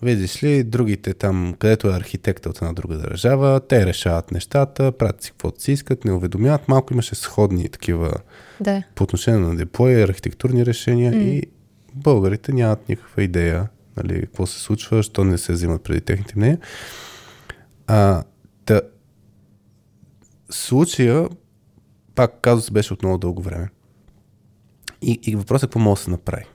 Видиш 0.02 0.44
ли, 0.44 0.64
другите 0.64 1.14
там, 1.14 1.56
където 1.60 1.88
е 1.88 1.96
архитекта 1.96 2.50
от 2.50 2.58
една 2.58 2.74
друга 2.74 2.98
държава, 2.98 3.60
те 3.60 3.86
решават 3.86 4.32
нещата, 4.32 4.92
правят 4.92 5.24
си 5.24 5.32
каквото 5.32 5.62
си 5.62 5.72
искат, 5.72 6.06
не 6.06 6.12
уведомяват. 6.12 6.68
Малко 6.68 6.94
имаше 6.94 7.16
сходни 7.16 7.70
такива 7.70 8.14
Да. 8.60 8.84
по 8.96 9.04
отношение 9.04 9.40
на 9.40 9.56
деплоя, 9.56 10.04
архитектурни 10.04 10.66
решения 10.66 11.14
и 11.14 11.44
българите 11.94 12.54
нямат 12.54 12.90
никаква 12.90 13.24
идея 13.24 13.68
нали, 13.98 14.22
какво 14.22 14.46
се 14.46 14.60
случва, 14.60 15.04
що 15.04 15.24
не 15.24 15.38
се 15.38 15.54
взимат 15.54 15.84
преди 15.84 16.02
техните 16.02 16.34
мнения. 16.38 16.60
А, 17.88 18.24
та, 18.66 18.82
случая, 20.50 21.30
пак 22.16 22.42
казус 22.42 22.72
беше 22.72 22.94
от 22.94 23.04
много 23.04 23.18
дълго 23.18 23.42
време. 23.42 23.70
И, 25.02 25.20
и 25.24 25.36
въпросът 25.36 25.64
е 25.64 25.68
какво 25.68 25.80
може 25.80 26.00
да 26.00 26.04
се 26.04 26.12
направи. 26.12 26.46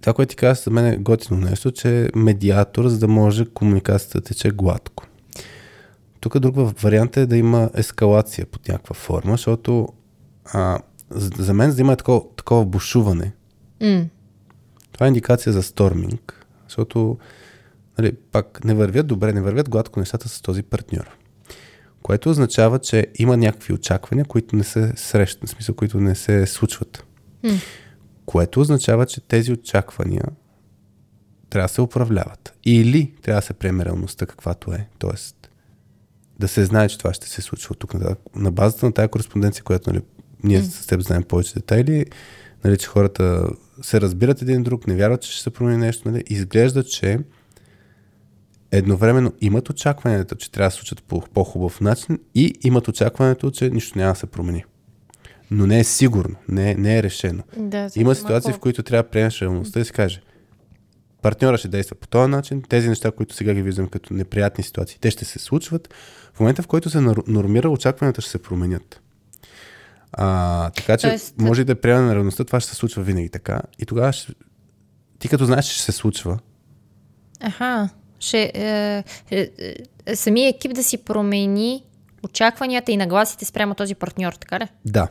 Това, 0.00 0.12
което 0.12 0.30
ти 0.30 0.36
каза, 0.36 0.62
за 0.62 0.70
мен 0.70 0.86
е 0.86 0.96
готино 0.96 1.40
нещо, 1.40 1.70
че 1.70 2.04
е 2.04 2.08
медиатор, 2.14 2.88
за 2.88 2.98
да 2.98 3.08
може 3.08 3.46
комуникацията 3.46 4.20
да 4.20 4.24
тече 4.24 4.50
гладко. 4.50 5.06
Тук 6.20 6.38
друг 6.38 6.80
вариант 6.82 7.16
е 7.16 7.26
да 7.26 7.36
има 7.36 7.70
ескалация 7.74 8.46
под 8.46 8.68
някаква 8.68 8.94
форма, 8.94 9.32
защото 9.32 9.88
а, 10.44 10.78
за, 11.10 11.54
мен, 11.54 11.70
за 11.70 11.76
да 11.76 11.82
има 11.82 11.96
такова, 11.96 12.22
такова 12.36 12.64
бушуване, 12.64 13.32
М, 13.80 14.06
това 14.92 15.06
е 15.06 15.08
индикация 15.08 15.52
за 15.52 15.62
сторминг, 15.62 16.46
защото 16.68 17.18
нали, 17.98 18.12
пак 18.32 18.64
не 18.64 18.74
вървят 18.74 19.06
добре, 19.06 19.32
не 19.32 19.40
вървят 19.40 19.70
гладко 19.70 20.00
нещата 20.00 20.28
с 20.28 20.40
този 20.40 20.62
партньор. 20.62 21.16
Което 22.02 22.30
означава, 22.30 22.78
че 22.78 23.06
има 23.18 23.36
някакви 23.36 23.72
очаквания, 23.72 24.24
които 24.24 24.56
не 24.56 24.64
се 24.64 24.92
срещат, 24.96 25.48
в 25.48 25.50
смисъл, 25.50 25.74
които 25.74 26.00
не 26.00 26.14
се 26.14 26.46
случват. 26.46 27.04
М. 27.42 27.50
Което 28.30 28.60
означава, 28.60 29.06
че 29.06 29.20
тези 29.20 29.52
очаквания 29.52 30.24
трябва 31.50 31.68
да 31.68 31.74
се 31.74 31.80
управляват. 31.80 32.52
Или 32.64 33.14
трябва 33.22 33.40
да 33.40 33.46
се 33.46 33.54
приеме 33.54 33.84
реалността 33.84 34.26
каквато 34.26 34.72
е. 34.72 34.88
Тоест, 34.98 35.50
да 36.38 36.48
се 36.48 36.64
знае, 36.64 36.88
че 36.88 36.98
това 36.98 37.14
ще 37.14 37.28
се 37.28 37.42
случва 37.42 37.72
от 37.72 37.78
тук 37.78 37.94
нататък. 37.94 38.18
На 38.36 38.50
базата 38.52 38.86
на 38.86 38.92
тази 38.92 39.08
кореспонденция, 39.08 39.64
която 39.64 39.92
нали, 39.92 40.02
ние 40.44 40.62
с 40.62 40.86
теб 40.86 41.00
знаем 41.00 41.22
повече 41.22 41.54
детайли, 41.54 42.06
нали, 42.64 42.78
че 42.78 42.86
хората 42.86 43.48
се 43.82 44.00
разбират 44.00 44.42
един 44.42 44.62
друг, 44.62 44.86
не 44.86 44.96
вярват, 44.96 45.22
че 45.22 45.32
ще 45.32 45.42
се 45.42 45.50
промени 45.50 45.78
нещо, 45.78 46.10
нали, 46.10 46.24
изглежда, 46.26 46.84
че 46.84 47.18
едновременно 48.70 49.32
имат 49.40 49.70
очакването, 49.70 50.34
че 50.34 50.52
трябва 50.52 50.66
да 50.66 50.70
се 50.70 50.76
случат 50.76 51.02
по 51.02 51.20
по-хубав 51.34 51.80
начин 51.80 52.18
и 52.34 52.54
имат 52.62 52.88
очакването, 52.88 53.50
че 53.50 53.70
нищо 53.70 53.98
няма 53.98 54.12
да 54.12 54.18
се 54.18 54.26
промени. 54.26 54.64
Но 55.50 55.66
не 55.66 55.78
е 55.78 55.84
сигурно, 55.84 56.36
не 56.48 56.70
е, 56.70 56.74
не 56.74 56.98
е 56.98 57.02
решено. 57.02 57.42
да 57.56 57.88
Има 57.96 58.14
ситуации, 58.14 58.52
в 58.52 58.58
които 58.58 58.82
трябва 58.82 59.02
да 59.02 59.08
приемеш 59.08 59.42
реалността 59.42 59.80
и 59.80 59.84
си 59.84 59.92
каже, 59.92 60.22
партньора 61.22 61.58
ще 61.58 61.68
действа 61.68 61.96
по 61.96 62.08
този 62.08 62.30
начин, 62.30 62.62
тези 62.62 62.88
неща, 62.88 63.10
които 63.10 63.34
сега 63.34 63.54
ги 63.54 63.62
виждам 63.62 63.88
като 63.88 64.14
неприятни 64.14 64.64
ситуации, 64.64 64.98
те 65.00 65.10
ще 65.10 65.24
се 65.24 65.38
случват. 65.38 65.94
В 66.34 66.40
момента, 66.40 66.62
в 66.62 66.66
който 66.66 66.90
се 66.90 67.00
нормира, 67.26 67.70
очакванията 67.70 68.20
ще 68.20 68.30
се 68.30 68.42
променят. 68.42 69.00
А, 70.12 70.70
така 70.70 70.96
че, 70.96 71.06
Тоест- 71.06 71.34
може 71.38 71.64
да 71.64 71.80
приемане 71.80 72.06
на 72.06 72.14
реалността, 72.14 72.44
това 72.44 72.60
ще 72.60 72.70
се 72.70 72.76
случва 72.76 73.02
винаги 73.02 73.28
така. 73.28 73.60
И 73.78 73.86
тогава 73.86 74.12
ще, 74.12 74.32
ти 75.18 75.28
като 75.28 75.44
знаеш, 75.44 75.66
че 75.66 75.74
ще 75.74 75.82
се 75.82 75.92
случва, 75.92 76.38
Аха. 77.40 77.88
Ще, 78.20 78.52
е, 78.54 79.04
е, 79.30 79.50
е, 80.06 80.16
самия 80.16 80.48
екип 80.48 80.74
да 80.74 80.84
си 80.84 80.98
промени 80.98 81.84
очакванията 82.22 82.92
и 82.92 82.96
нагласите 82.96 83.44
спрямо 83.44 83.74
този 83.74 83.94
партньор, 83.94 84.32
така 84.32 84.60
ли? 84.60 84.68
да. 84.84 85.08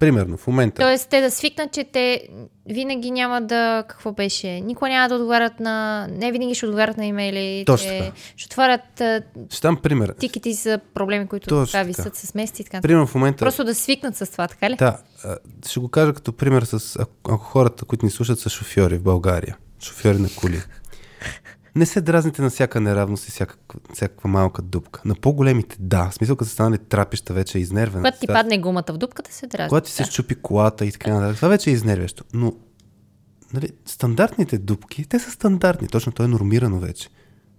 Примерно, 0.00 0.36
в 0.36 0.46
момента. 0.46 0.82
Тоест 0.82 1.08
те 1.08 1.20
да 1.20 1.30
свикнат, 1.30 1.72
че 1.72 1.84
те 1.84 2.28
винаги 2.66 3.10
няма 3.10 3.40
да, 3.40 3.84
какво 3.88 4.12
беше, 4.12 4.60
никога 4.60 4.88
няма 4.88 5.08
да 5.08 5.14
отговарят 5.14 5.60
на, 5.60 6.06
не 6.10 6.32
винаги 6.32 6.54
ще 6.54 6.66
отговарят 6.66 6.96
на 6.96 7.06
имейли, 7.06 7.64
Точно 7.66 7.88
така. 7.88 8.12
ще 8.36 8.46
отварят 8.46 9.02
Ще 9.50 9.60
дам 9.62 9.76
пример. 9.76 10.14
тикети 10.18 10.52
за 10.52 10.80
проблеми, 10.94 11.26
които 11.26 11.48
Точно 11.48 11.72
така. 11.72 11.82
висят 11.82 12.16
с 12.16 12.34
месеци 12.34 12.62
и 12.62 12.64
така. 12.64 12.80
Примерно 12.80 13.06
в 13.06 13.14
момента. 13.14 13.38
Просто 13.44 13.64
да 13.64 13.74
свикнат 13.74 14.16
с 14.16 14.26
това, 14.32 14.48
така 14.48 14.70
ли? 14.70 14.76
Да, 14.76 14.98
ще 15.68 15.80
го 15.80 15.88
кажа 15.88 16.12
като 16.14 16.32
пример 16.32 16.62
с 16.62 16.96
ако, 16.96 17.12
ако 17.28 17.44
хората, 17.44 17.84
които 17.84 18.04
ни 18.04 18.10
слушат 18.10 18.38
са 18.38 18.48
шофьори 18.48 18.98
в 18.98 19.02
България. 19.02 19.56
шофьори 19.80 20.18
на 20.18 20.28
коли. 20.36 20.60
Не 21.76 21.86
се 21.86 22.00
дразните 22.00 22.42
на 22.42 22.50
всяка 22.50 22.80
неравност 22.80 23.28
и 23.28 23.30
всякаква, 23.30 23.80
всякаква 23.94 24.30
малка 24.30 24.62
дупка. 24.62 25.00
На 25.04 25.14
по-големите, 25.14 25.76
да. 25.80 26.08
В 26.10 26.14
смисъл, 26.14 26.36
като 26.36 26.48
са 26.48 26.54
станали 26.54 26.78
трапища, 26.78 27.32
вече 27.34 27.58
е 27.58 27.60
изнервена. 27.60 28.02
Когато 28.02 28.20
ти 28.20 28.26
падне 28.26 28.58
гумата 28.58 28.84
в 28.88 28.98
дупката, 28.98 29.34
се 29.34 29.46
дразни. 29.46 29.68
Когато 29.68 29.86
ти 29.86 29.92
се 29.92 30.04
щупи 30.04 30.34
колата 30.34 30.86
и 30.86 30.92
така 30.92 31.14
нататък. 31.14 31.36
Това 31.36 31.48
вече 31.48 31.70
е 31.70 31.72
изнервящо. 31.72 32.24
Но 32.34 32.52
нали, 33.52 33.68
стандартните 33.86 34.58
дупки, 34.58 35.04
те 35.04 35.18
са 35.18 35.30
стандартни. 35.30 35.88
Точно 35.88 36.12
то 36.12 36.22
е 36.22 36.28
нормирано 36.28 36.78
вече. 36.78 37.08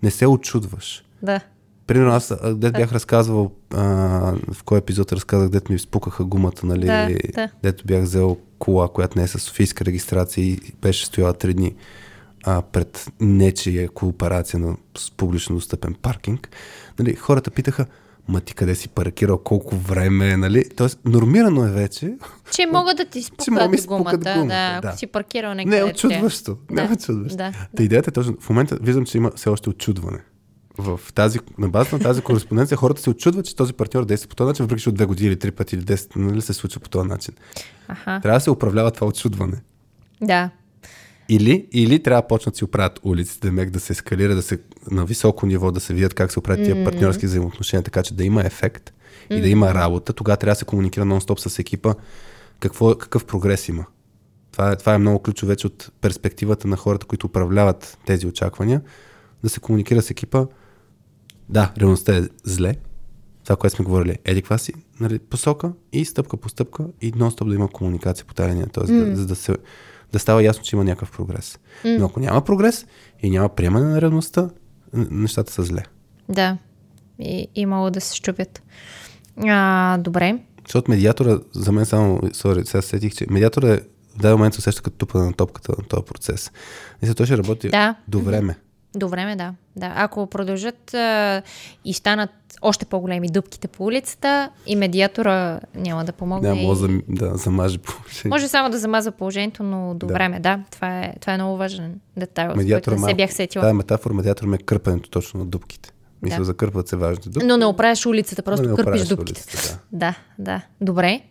Не 0.03 0.11
се 0.11 0.27
очудваш. 0.27 1.03
Да. 1.23 1.39
Примерно 1.87 2.11
аз, 2.11 2.31
а, 2.31 2.55
дет 2.55 2.73
бях 2.73 2.91
разказвал, 2.91 3.51
а, 3.73 3.79
в 4.53 4.63
кой 4.63 4.77
епизод 4.77 5.13
разказах, 5.13 5.49
дето 5.49 5.71
ми 5.71 5.79
спукаха 5.79 6.25
гумата, 6.25 6.61
нали? 6.63 6.85
Да, 6.85 7.09
да. 7.35 7.49
Дето 7.63 7.83
бях 7.85 8.03
взел 8.03 8.37
кола, 8.59 8.87
която 8.87 9.17
не 9.17 9.23
е 9.23 9.27
с 9.27 9.39
Софийска 9.39 9.85
регистрация 9.85 10.45
и 10.45 10.59
беше 10.81 11.05
стояла 11.05 11.33
три 11.33 11.53
дни 11.53 11.75
а, 12.43 12.61
пред 12.61 13.11
нечия 13.19 13.89
кооперация 13.89 14.59
на 14.59 14.75
публично 15.17 15.55
достъпен 15.55 15.93
паркинг. 15.93 16.49
Нали, 16.99 17.15
хората 17.15 17.51
питаха, 17.51 17.85
ма 18.27 18.41
ти 18.41 18.53
къде 18.53 18.75
си 18.75 18.87
паркирал, 18.89 19.37
колко 19.37 19.75
време 19.75 20.29
е, 20.29 20.37
нали? 20.37 20.69
Тоест, 20.69 20.99
нормирано 21.05 21.65
е 21.65 21.71
вече. 21.71 22.13
Че 22.51 22.65
могат 22.65 22.97
да 22.97 23.05
ти 23.05 23.23
Че 23.43 23.51
могат 23.51 23.71
да 23.71 23.77
спукат 23.77 23.87
гумата, 23.87 24.11
спукат 24.11 24.33
гумата, 24.33 24.47
да, 24.47 24.79
ако 24.83 24.97
си 24.97 25.07
паркирал 25.07 25.53
Не 25.53 25.65
някъде. 25.65 25.83
очудващо. 25.83 26.57
Не 26.69 26.81
е 26.81 26.87
Да, 26.87 26.93
очудващо. 26.93 27.37
да, 27.37 27.51
Та 27.77 27.83
идеята 27.83 28.09
е 28.09 28.13
точно, 28.13 28.35
в 28.39 28.49
момента 28.49 28.77
виждам, 28.81 29.05
че 29.05 29.17
има 29.17 29.31
все 29.35 29.49
още 29.49 29.69
очудване. 29.69 30.19
В 30.77 30.99
тази, 31.15 31.39
на 31.57 31.69
база 31.69 31.95
на 31.97 32.03
тази 32.03 32.21
кореспонденция 32.21 32.77
хората 32.77 33.01
се 33.01 33.09
очудват, 33.09 33.45
че 33.45 33.55
този 33.55 33.73
партньор 33.73 34.05
действа 34.05 34.29
по 34.29 34.35
този 34.35 34.47
начин, 34.47 34.65
въпреки 34.65 34.81
че 34.83 34.89
от 34.89 34.95
две 34.95 35.05
години 35.05 35.27
или 35.27 35.39
три 35.39 35.51
пъти 35.51 35.75
или 35.75 35.83
десет, 35.83 36.15
нали 36.15 36.41
се 36.41 36.53
случва 36.53 36.81
по 36.81 36.89
този 36.89 37.07
начин. 37.09 37.33
Аха. 37.87 38.19
Трябва 38.21 38.37
да 38.37 38.41
се 38.41 38.51
управлява 38.51 38.91
това 38.91 39.07
очудване. 39.07 39.57
Да. 40.21 40.49
Или, 41.33 41.67
или 41.71 42.03
трябва 42.03 42.21
да 42.21 42.27
почнат 42.27 42.53
да 42.53 42.57
си 42.57 42.63
оправят 42.63 42.99
улиците, 43.03 43.51
мек 43.51 43.69
да 43.69 43.79
се 43.79 43.93
ескалира, 43.93 44.35
да 44.35 44.41
се 44.41 44.59
на 44.91 45.05
високо 45.05 45.45
ниво, 45.45 45.71
да 45.71 45.79
се 45.79 45.93
видят 45.93 46.13
как 46.13 46.31
се 46.31 46.39
оправят 46.39 46.65
тия 46.65 46.83
партньорски 46.83 47.25
взаимоотношения, 47.25 47.83
така 47.83 48.03
че 48.03 48.13
да 48.13 48.23
има 48.23 48.41
ефект 48.41 48.93
и 49.29 49.41
да 49.41 49.47
има 49.47 49.73
работа. 49.73 50.13
Тогава 50.13 50.37
трябва 50.37 50.51
да 50.51 50.55
се 50.55 50.65
комуникира 50.65 51.05
нон-стоп 51.05 51.47
с 51.47 51.59
екипа 51.59 51.93
какво, 52.59 52.95
какъв 52.95 53.25
прогрес 53.25 53.67
има. 53.67 53.85
Това 54.51 54.71
е, 54.71 54.75
това 54.75 54.93
е 54.93 54.97
много 54.97 55.19
ключово 55.19 55.47
вече 55.47 55.67
от 55.67 55.91
перспективата 56.01 56.67
на 56.67 56.77
хората, 56.77 57.05
които 57.05 57.27
управляват 57.27 57.97
тези 58.05 58.27
очаквания, 58.27 58.81
да 59.43 59.49
се 59.49 59.59
комуникира 59.59 60.01
с 60.01 60.09
екипа. 60.09 60.45
Да, 61.49 61.71
реалността 61.79 62.17
е 62.17 62.21
зле. 62.43 62.75
Това, 63.43 63.55
което 63.55 63.75
сме 63.75 63.85
говорили, 63.85 64.17
еди 64.25 64.41
каква 64.41 64.57
си 64.57 64.73
нали, 64.99 65.19
посока 65.19 65.73
и 65.93 66.05
стъпка 66.05 66.37
по 66.37 66.49
стъпка 66.49 66.87
и 67.01 67.11
нон-стоп 67.11 67.49
да 67.49 67.55
има 67.55 67.67
комуникация 67.67 68.25
по 68.25 68.33
тази 68.33 68.51
линия, 68.51 68.67
т.е. 68.67 68.93
Да, 68.93 69.15
за 69.15 69.27
да, 69.27 69.35
се, 69.35 69.55
да 70.13 70.19
става 70.19 70.43
ясно, 70.43 70.63
че 70.63 70.75
има 70.75 70.83
някакъв 70.83 71.11
прогрес. 71.11 71.59
Но 71.85 72.05
ако 72.05 72.19
няма 72.19 72.41
прогрес 72.41 72.85
и 73.19 73.29
няма 73.29 73.49
приемане 73.49 73.85
на 73.85 74.01
реалността, 74.01 74.41
н- 74.93 75.07
нещата 75.11 75.51
са 75.51 75.63
зле. 75.63 75.83
Да. 76.29 76.57
И, 77.19 77.47
и 77.55 77.65
могат 77.65 77.93
да 77.93 78.01
се 78.01 78.15
щупят. 78.15 78.61
А, 79.37 79.97
добре. 79.97 80.39
Защото 80.65 80.91
медиатора, 80.91 81.39
за 81.53 81.71
мен 81.71 81.85
само, 81.85 82.19
сори, 82.33 82.65
сега 82.65 82.81
се 82.81 82.87
сетих, 82.87 83.13
че 83.13 83.25
медиатора 83.29 83.69
е 83.69 83.77
в 84.09 84.17
даден 84.17 84.31
момент 84.31 84.53
се 84.53 84.59
усеща 84.59 84.81
като 84.81 84.97
тупа 84.97 85.19
на 85.19 85.33
топката 85.33 85.71
на 85.71 85.83
този 85.83 86.03
процес. 86.03 86.51
Мисля, 87.01 87.15
той 87.15 87.25
ще 87.25 87.37
работи 87.37 87.69
Да. 87.69 87.95
до 88.07 88.19
време. 88.19 88.55
До 88.95 89.07
време, 89.07 89.35
да. 89.35 89.53
да. 89.75 89.93
Ако 89.95 90.27
продължат 90.27 90.93
а, 90.93 91.41
и 91.85 91.93
станат 91.93 92.29
още 92.61 92.85
по-големи 92.85 93.29
дупките 93.29 93.67
по 93.67 93.85
улицата, 93.85 94.49
и 94.67 94.75
медиатора 94.75 95.59
няма 95.75 96.05
да 96.05 96.11
помогне. 96.11 96.61
И... 96.61 96.67
може 96.67 96.87
да, 96.87 97.29
да 97.29 97.37
замаже 97.37 97.77
положението. 97.77 98.27
Може 98.27 98.47
само 98.47 98.69
да 98.69 98.77
замаза 98.77 99.11
положението, 99.11 99.63
но 99.63 99.93
до 99.93 100.05
Да. 100.07 100.13
време, 100.13 100.39
да. 100.39 100.59
Това 100.71 100.99
е, 100.99 101.13
това 101.21 101.33
е 101.33 101.37
много 101.37 101.57
важен 101.57 101.99
детайл, 102.17 102.55
Медиатора 102.55 102.95
който 102.95 103.05
не 103.05 103.11
се 103.11 103.15
бях 103.15 103.33
сетила. 103.33 103.63
Тази 103.63 103.73
метафора 103.73 104.13
медиатора 104.13 104.47
ме 104.47 104.55
е 104.55 104.63
кърпенето 104.65 105.09
точно 105.09 105.39
на 105.39 105.45
дупките. 105.45 105.91
Мисля, 106.21 106.37
Да. 106.37 106.43
за 106.43 106.53
кърпват 106.53 106.87
се 106.87 106.95
важните 106.95 107.29
дупки. 107.29 107.45
Но 107.47 107.57
не 107.57 107.65
оправяш 107.65 108.05
улицата, 108.05 108.41
просто 108.43 108.69
не 108.69 108.75
кърпиш 108.75 109.07
дупките. 109.07 109.41
улицата, 109.41 109.79
Да, 109.91 110.15
да. 110.39 110.61
Добре. 110.81 111.21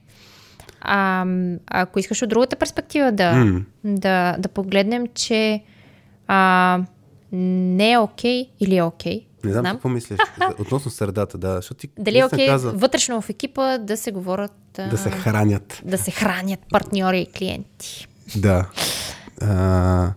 А, 0.80 1.26
ако 1.66 1.98
искаш 1.98 2.22
от 2.22 2.28
другата 2.28 2.56
перспектива 2.56 3.12
да, 3.12 3.32
М. 3.32 3.60
да, 3.84 4.36
да 4.38 4.48
погледнем, 4.48 5.06
че 5.14 5.62
а, 6.26 6.80
не 7.32 7.92
е 7.92 7.98
окей 7.98 8.50
или 8.60 8.76
е 8.76 8.82
окей. 8.82 9.26
Не 9.44 9.52
знам 9.52 9.62
знам. 9.62 9.76
какво 9.76 9.88
мислиш. 9.88 10.18
Относно 10.58 10.90
средата, 10.90 11.38
да. 11.38 11.56
Защото 11.56 11.78
ти 11.80 11.88
Дали 11.98 12.18
е 12.18 12.24
окей 12.24 12.46
каза 12.46 12.72
вътрешно 12.72 13.20
в 13.20 13.30
екипа 13.30 13.78
да 13.78 13.96
се 13.96 14.12
говорят, 14.12 14.52
да 14.90 14.98
се 14.98 15.10
хранят. 15.10 15.82
да 15.84 15.98
се 15.98 16.10
хранят 16.10 16.60
партньори 16.70 17.20
и 17.20 17.26
клиенти. 17.26 18.08
Да. 18.36 18.68
А, 19.40 20.12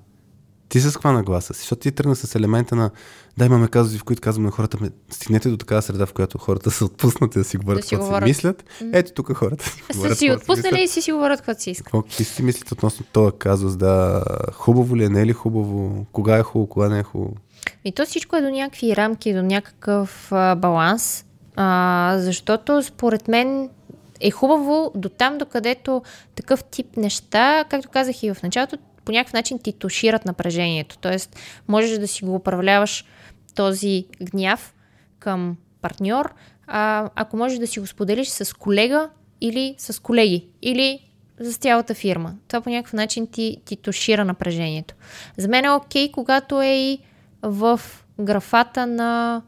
ти 0.74 0.80
с 0.80 0.94
каква 0.94 1.12
нагласа 1.12 1.54
си? 1.54 1.60
Защото 1.60 1.80
ти 1.80 1.92
тръгна 1.92 2.16
с 2.16 2.36
елемента 2.36 2.76
на 2.76 2.92
да 3.38 3.46
имаме 3.46 3.68
казуси, 3.68 3.98
в 3.98 4.04
които 4.04 4.22
казваме 4.22 4.46
на 4.46 4.52
хората, 4.52 4.78
ме, 4.82 4.90
стигнете 5.10 5.50
до 5.50 5.58
такава 5.58 5.82
среда, 5.82 6.06
в 6.06 6.14
която 6.14 6.38
хората 6.38 6.72
са 6.72 6.86
отпуснати 6.86 7.40
да 7.40 7.44
си 7.44 7.58
говорят 7.58 7.82
Да 7.82 7.88
си 7.88 7.90
каквото 7.90 8.06
си 8.06 8.10
говорят. 8.10 8.28
мислят. 8.28 8.64
Ето 8.94 9.14
тук 9.14 9.34
хората 9.34 9.66
си 9.66 9.84
Са 9.92 9.94
говорят 9.94 10.18
си 10.18 10.28
каквото 10.28 10.52
отпуснали 10.52 10.84
и 10.84 10.88
си 10.88 11.02
си 11.02 11.12
говорят 11.12 11.40
каквото 11.40 11.62
си 11.62 11.72
искат. 11.72 11.86
Какво 11.86 12.02
какви 12.02 12.24
си 12.24 12.44
мислите 12.44 12.74
относно 12.74 13.06
този 13.14 13.32
казус? 13.40 13.76
Да, 13.76 14.24
хубаво 14.54 14.98
ли 14.98 15.04
е, 15.04 15.10
не 15.10 15.22
е 15.22 15.26
ли 15.26 15.34
хубаво? 15.34 16.06
Кога 16.12 16.38
е 16.38 16.44
хубаво, 16.44 16.70
кога 16.70 16.90
не 16.90 17.00
е 17.00 17.04
хубаво? 17.04 17.34
И 17.86 17.92
то 17.92 18.06
всичко 18.06 18.36
е 18.36 18.42
до 18.42 18.50
някакви 18.50 18.96
рамки, 18.96 19.34
до 19.34 19.42
някакъв 19.42 20.32
а, 20.32 20.56
баланс, 20.56 21.26
а, 21.56 22.16
защото 22.20 22.84
според 22.84 23.28
мен 23.28 23.70
е 24.20 24.32
хубаво 24.32 24.92
до 24.96 25.10
там, 25.10 25.38
докъдето 25.38 26.02
такъв 26.36 26.64
тип 26.64 26.98
неща, 26.98 27.66
както 27.70 27.90
казах 27.90 28.24
и 28.24 28.34
в 28.34 28.44
началото, 28.44 28.78
по 29.06 29.12
някакъв 29.12 29.34
начин 29.34 29.60
ти 29.60 29.74
тушират 29.74 30.26
напрежението. 30.26 30.98
Тоест, 30.98 31.36
можеш 31.68 31.98
да 31.98 32.08
си 32.08 32.26
го 32.26 32.36
управляваш 32.36 33.06
този 33.56 34.06
гняв 34.22 34.74
към 35.20 35.58
партньор, 35.82 36.34
а, 36.68 37.10
ако 37.16 37.38
можеш 37.38 37.60
да 37.60 37.68
си 37.68 37.80
го 37.80 37.88
споделиш 37.88 38.28
с 38.28 38.58
колега 38.58 39.10
или 39.42 39.76
с 39.78 40.02
колеги, 40.02 40.48
или 40.62 41.00
с 41.40 41.58
цялата 41.58 41.94
фирма. 41.94 42.36
Това 42.48 42.62
по 42.62 42.70
някакъв 42.70 42.94
начин 42.94 43.28
ти, 43.28 43.58
ти 43.66 43.76
тушира 43.76 44.26
напрежението. 44.26 44.96
За 45.38 45.48
мен 45.48 45.66
е 45.66 45.72
окей, 45.72 46.12
когато 46.12 46.62
е 46.62 46.76
и 46.76 47.00
в 47.42 47.82
графата 48.20 48.88
на 48.88 49.42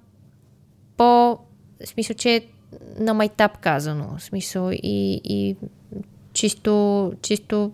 по... 0.98 1.38
В 1.86 1.88
смисъл, 1.88 2.16
че 2.16 2.46
на 3.00 3.14
майтап 3.14 3.58
казано. 3.58 4.16
В 4.18 4.24
смисъл 4.24 4.70
и, 4.72 5.22
и 5.24 5.56
чисто, 6.34 7.14
чисто 7.22 7.72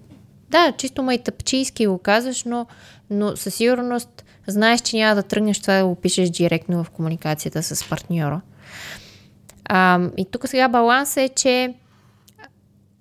да, 0.52 0.74
чисто 0.78 1.04
майтапчийски 1.04 1.88
го 1.88 1.98
казваш, 1.98 2.44
но, 2.44 2.66
но 3.10 3.36
със 3.36 3.56
сигурност 3.56 4.24
знаеш, 4.48 4.82
че 4.82 4.98
няма 4.98 5.16
да 5.16 5.24
тръгнеш 5.24 5.62
това 5.62 5.78
да 5.78 5.86
го 5.86 5.96
пишеш 5.96 6.30
директно 6.30 6.84
в 6.84 6.90
комуникацията 6.90 7.64
с 7.64 7.90
партньора. 7.90 8.42
А, 9.66 10.00
и 10.18 10.26
тук 10.26 10.48
сега 10.48 10.68
балансът 10.68 11.18
е, 11.18 11.30
че 11.30 11.74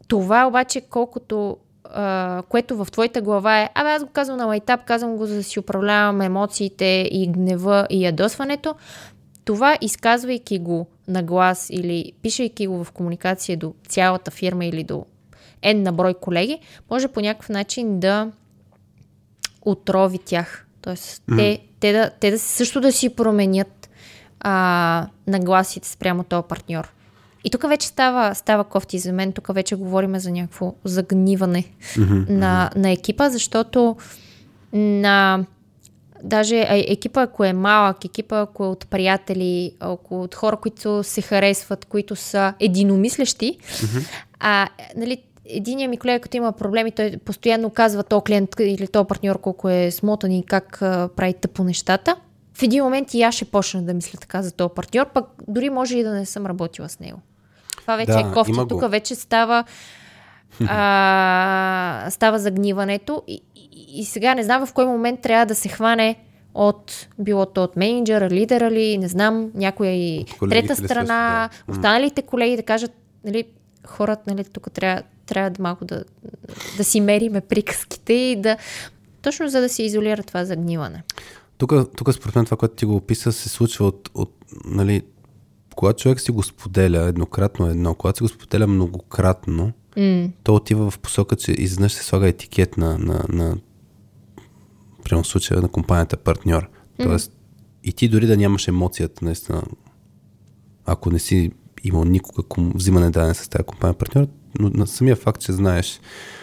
това 0.08 0.46
обаче 0.46 0.80
колкото 0.80 1.56
а, 1.84 2.42
което 2.48 2.84
в 2.84 2.90
твоята 2.92 3.20
глава 3.22 3.60
е, 3.60 3.70
абе 3.74 3.90
аз 3.90 4.04
го 4.04 4.10
казвам 4.10 4.38
на 4.38 4.46
майтап, 4.46 4.84
казвам 4.84 5.16
го 5.16 5.26
за 5.26 5.34
да 5.34 5.42
си 5.42 5.60
управлявам 5.60 6.20
емоциите 6.20 7.08
и 7.10 7.28
гнева 7.32 7.86
и 7.90 8.04
ядосването, 8.04 8.74
това 9.44 9.78
изказвайки 9.80 10.58
го 10.58 10.86
на 11.08 11.22
глас 11.22 11.70
или 11.70 12.12
пишейки 12.22 12.66
го 12.66 12.84
в 12.84 12.92
комуникация 12.92 13.56
до 13.56 13.74
цялата 13.88 14.30
фирма 14.30 14.64
или 14.64 14.84
до 14.84 15.04
N 15.62 15.74
на 15.82 15.92
брой 15.92 16.14
колеги, 16.14 16.58
може 16.90 17.08
по 17.08 17.20
някакъв 17.20 17.48
начин 17.48 18.00
да 18.00 18.30
отрови 19.62 20.18
тях. 20.18 20.66
Тоест, 20.82 21.22
mm. 21.28 21.36
те, 21.36 21.58
те, 21.80 21.92
да, 21.92 22.10
те 22.20 22.30
да 22.30 22.38
също 22.38 22.80
да 22.80 22.92
си 22.92 23.08
променят 23.08 23.90
а, 24.40 25.06
нагласите 25.26 25.88
спрямо 25.88 26.24
този 26.24 26.48
партньор. 26.48 26.92
И 27.44 27.50
тук 27.50 27.68
вече 27.68 27.88
става, 27.88 28.34
става 28.34 28.64
кофти 28.64 28.98
за 28.98 29.12
мен. 29.12 29.32
Тук 29.32 29.54
вече 29.54 29.76
говорим 29.76 30.18
за 30.18 30.30
някакво 30.30 30.74
загниване 30.84 31.64
mm-hmm. 31.80 32.30
на, 32.30 32.70
на 32.76 32.90
екипа, 32.90 33.30
защото 33.30 33.96
на 34.72 35.44
даже 36.22 36.66
екипа, 36.68 37.22
ако 37.22 37.44
е 37.44 37.52
малък, 37.52 38.04
екипа, 38.04 38.40
ако 38.40 38.64
е 38.64 38.68
от 38.68 38.86
приятели, 38.86 39.72
ако 39.80 40.22
от 40.22 40.34
хора, 40.34 40.56
които 40.56 41.02
се 41.04 41.22
харесват, 41.22 41.84
които 41.84 42.16
са 42.16 42.54
единомислещи, 42.60 43.58
mm-hmm. 43.60 44.06
а, 44.40 44.68
нали, 44.96 45.22
единия 45.56 45.88
ми 45.88 45.96
колега, 45.96 46.20
като 46.20 46.36
има 46.36 46.52
проблеми, 46.52 46.90
той 46.90 47.16
постоянно 47.24 47.70
казва 47.70 48.02
то 48.02 48.20
клиент 48.20 48.50
или 48.60 48.88
то 48.88 49.04
партньор 49.04 49.40
колко 49.40 49.68
е 49.68 49.90
смотан 49.90 50.32
и 50.32 50.46
как 50.46 50.82
а, 50.82 51.08
прави 51.16 51.34
тъпо 51.34 51.64
нещата. 51.64 52.16
В 52.54 52.62
един 52.62 52.84
момент 52.84 53.14
и 53.14 53.22
аз 53.22 53.34
ще 53.34 53.44
почна 53.44 53.82
да 53.82 53.94
мисля 53.94 54.18
така 54.18 54.42
за 54.42 54.52
този 54.52 54.74
партньор, 54.74 55.06
пък 55.14 55.26
дори 55.48 55.70
може 55.70 55.98
и 55.98 56.02
да 56.02 56.10
не 56.10 56.26
съм 56.26 56.46
работила 56.46 56.88
с 56.88 57.00
него. 57.00 57.18
Това 57.76 57.96
вече 57.96 58.12
Да, 58.12 58.20
е 58.20 58.32
кофти. 58.32 58.52
Тук 58.68 58.90
вече 58.90 59.14
става 59.14 59.64
а, 60.68 62.06
става 62.10 62.38
загниването 62.38 63.22
и, 63.26 63.42
и, 63.56 64.00
и 64.00 64.04
сега 64.04 64.34
не 64.34 64.42
знам 64.42 64.66
в 64.66 64.72
кой 64.72 64.86
момент 64.86 65.20
трябва 65.20 65.46
да 65.46 65.54
се 65.54 65.68
хване 65.68 66.16
от 66.54 67.08
било 67.18 67.46
то 67.46 67.64
от 67.64 67.76
менеджера, 67.76 68.30
лидера 68.30 68.70
ли, 68.70 68.98
не 68.98 69.08
знам, 69.08 69.50
някоя 69.54 69.90
и 69.90 70.24
трета 70.50 70.76
страна, 70.76 71.50
да. 71.66 71.72
останалите 71.72 72.22
колеги 72.22 72.56
да 72.56 72.62
кажат, 72.62 72.92
нали, 73.24 73.44
хората, 73.86 74.22
нали, 74.26 74.44
тук 74.44 74.72
трябва, 74.72 75.02
трябва 75.30 75.50
да 75.50 75.62
малко 75.62 75.84
да, 75.84 76.04
да 76.76 76.84
си 76.84 77.00
мериме 77.00 77.40
приказките 77.40 78.12
и 78.12 78.36
да, 78.36 78.56
Точно 79.22 79.48
за 79.48 79.60
да 79.60 79.68
се 79.68 79.82
изолира 79.82 80.22
това 80.22 80.44
загниване. 80.44 81.02
Тук, 81.58 81.72
тук 81.96 82.12
според 82.12 82.36
мен 82.36 82.44
това, 82.44 82.56
което 82.56 82.74
ти 82.74 82.84
го 82.84 82.96
описа, 82.96 83.32
се 83.32 83.48
случва 83.48 83.86
от, 83.86 84.10
от 84.14 84.34
нали, 84.64 85.02
когато 85.76 86.02
човек 86.02 86.20
си 86.20 86.30
го 86.30 86.42
споделя 86.42 87.02
еднократно 87.02 87.66
едно, 87.66 87.94
когато 87.94 88.16
си 88.16 88.22
го 88.22 88.28
споделя 88.28 88.66
многократно, 88.66 89.72
Mm. 89.96 90.30
то 90.42 90.54
отива 90.54 90.90
в 90.90 90.98
посока, 90.98 91.36
че 91.36 91.52
изведнъж 91.52 91.92
се 91.92 92.04
слага 92.04 92.28
етикет 92.28 92.76
на, 92.76 92.98
на, 92.98 93.24
на 93.28 93.56
примерно 95.04 95.24
случая 95.24 95.60
на 95.60 95.68
компанията 95.68 96.16
партньор. 96.16 96.68
Тоест, 97.02 97.32
и 97.84 97.92
ти 97.92 98.08
дори 98.08 98.26
да 98.26 98.36
нямаш 98.36 98.68
емоцията, 98.68 99.24
наистина, 99.24 99.62
ако 100.84 101.10
не 101.10 101.18
си 101.18 101.50
имал 101.84 102.04
никога 102.04 102.42
взимане 102.74 103.10
даден 103.10 103.34
с 103.34 103.48
тази 103.48 103.64
компания 103.64 103.98
партньор, 103.98 104.26
но 104.58 104.70
на 104.74 104.86
самия 104.86 105.16
факт, 105.16 105.40
че 105.40 105.52
знаеш, 105.52 106.00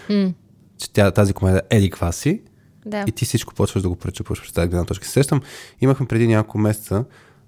Mm. 0.09 0.33
че 0.77 0.91
тя, 0.91 1.11
тази 1.11 1.33
компания 1.33 1.61
е 1.69 1.77
еди 1.77 1.89
каква 1.89 2.11
си, 2.11 2.41
Да. 2.85 3.05
и 3.07 3.11
ти 3.11 3.25
всичко 3.25 3.53
почваш 3.53 3.83
да 3.83 3.89
го 3.89 3.95
пречупваш 3.95 4.41
през 4.41 4.51
тази 4.51 4.67
гледна 4.67 4.85
точка. 4.85 5.05
Се 5.05 5.11
Сещам, 5.11 5.41
имахме 5.81 6.07
преди 6.07 6.27
няколко 6.27 6.57
месеца 6.57 7.05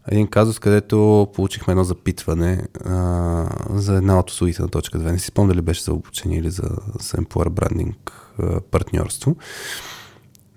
един 0.08 0.28
казус, 0.28 0.60
където 0.60 1.28
получихме 1.36 1.72
едно 1.72 1.84
запитване 1.84 2.64
а, 2.86 3.46
за 3.70 3.96
една 3.96 4.20
от 4.20 4.30
услугите 4.32 4.62
на 4.62 4.68
точка 4.70 5.00
2. 5.00 5.12
Не 5.12 5.20
си 5.20 5.26
спомня 5.28 5.54
дали 5.54 5.62
беше 5.62 5.84
за 5.84 5.94
обучение 5.94 6.38
или 6.40 6.50
за, 6.50 6.70
за 7.00 7.18
Employer 7.18 7.50
Branding 7.50 7.94
а, 8.40 8.62
партньорство. 8.62 9.36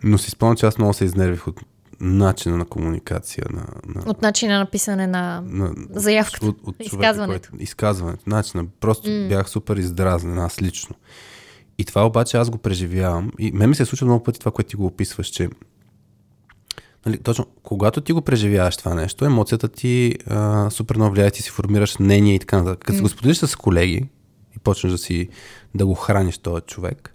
Но 0.05 0.19
си 0.19 0.31
спомням, 0.31 0.57
че 0.57 0.67
аз 0.67 0.79
много 0.79 0.95
се 0.95 1.05
изнервих 1.05 1.49
от 1.49 1.61
начина 2.03 2.57
на 2.57 2.65
комуникация 2.65 3.45
на, 3.53 3.67
на, 3.87 4.11
От 4.11 4.23
начина 4.23 4.59
на 4.59 4.67
писане 4.67 5.07
на... 5.07 5.43
на 5.47 5.75
заявката, 5.91 6.47
От, 6.47 6.59
от 6.65 6.77
човека, 6.77 6.85
изказването. 6.85 7.51
Който, 7.51 7.63
изказването. 7.63 8.23
Начина. 8.27 8.65
Просто 8.81 9.09
mm. 9.09 9.29
бях 9.29 9.51
супер 9.51 9.77
издразнен, 9.77 10.39
аз 10.39 10.63
лично. 10.63 10.97
И 11.79 11.85
това 11.85 12.07
обаче 12.07 12.37
аз 12.37 12.51
го 12.51 12.59
преживявам. 12.59 13.33
И 13.39 13.53
мен 13.53 13.69
ми 13.69 13.75
се 13.75 13.85
случва 13.85 14.07
много 14.07 14.23
пъти 14.25 14.41
това, 14.41 14.53
което 14.53 14.71
ти 14.71 14.77
го 14.77 14.87
описваш, 14.87 15.27
че 15.27 15.49
нали, 17.07 17.19
точно, 17.19 17.47
когато 17.63 18.01
ти 18.01 18.13
го 18.13 18.23
преживяваш 18.23 18.77
това 18.77 18.95
нещо, 18.95 19.25
емоцията 19.25 19.69
ти 19.69 20.15
а, 20.27 20.71
супер 20.71 20.97
много 20.97 21.15
влияе, 21.15 21.31
ти 21.31 21.43
си 21.43 21.51
формираш 21.51 21.99
мнение 21.99 22.35
и 22.35 22.39
така 22.39 22.59
нататък. 22.59 22.85
Като 22.85 22.99
mm. 22.99 23.03
го 23.03 23.09
споделиш 23.09 23.37
с 23.37 23.57
колеги 23.57 24.09
и 24.57 24.59
почнеш 24.59 24.93
да 24.93 24.99
си 24.99 25.29
да 25.75 25.87
го 25.87 25.95
храниш 25.95 26.39
този 26.39 26.63
човек, 26.63 27.15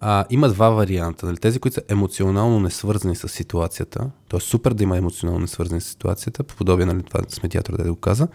а, 0.00 0.24
има 0.30 0.48
два 0.48 0.70
варианта. 0.70 1.26
Нали? 1.26 1.36
Тези, 1.36 1.58
които 1.58 1.74
са 1.74 1.82
емоционално 1.88 2.60
несвързани 2.60 3.16
с 3.16 3.28
ситуацията, 3.28 4.10
т.е. 4.28 4.40
супер 4.40 4.72
да 4.72 4.82
има 4.82 4.96
емоционално 4.96 5.40
несвързани 5.40 5.80
с 5.80 5.84
ситуацията, 5.84 6.42
по 6.44 6.56
подобие, 6.56 6.86
нали, 6.86 7.02
това 7.02 7.20
с 7.28 7.42
медиатора 7.42 7.84
да 7.84 7.90
го 7.90 7.96
каза, 7.96 8.28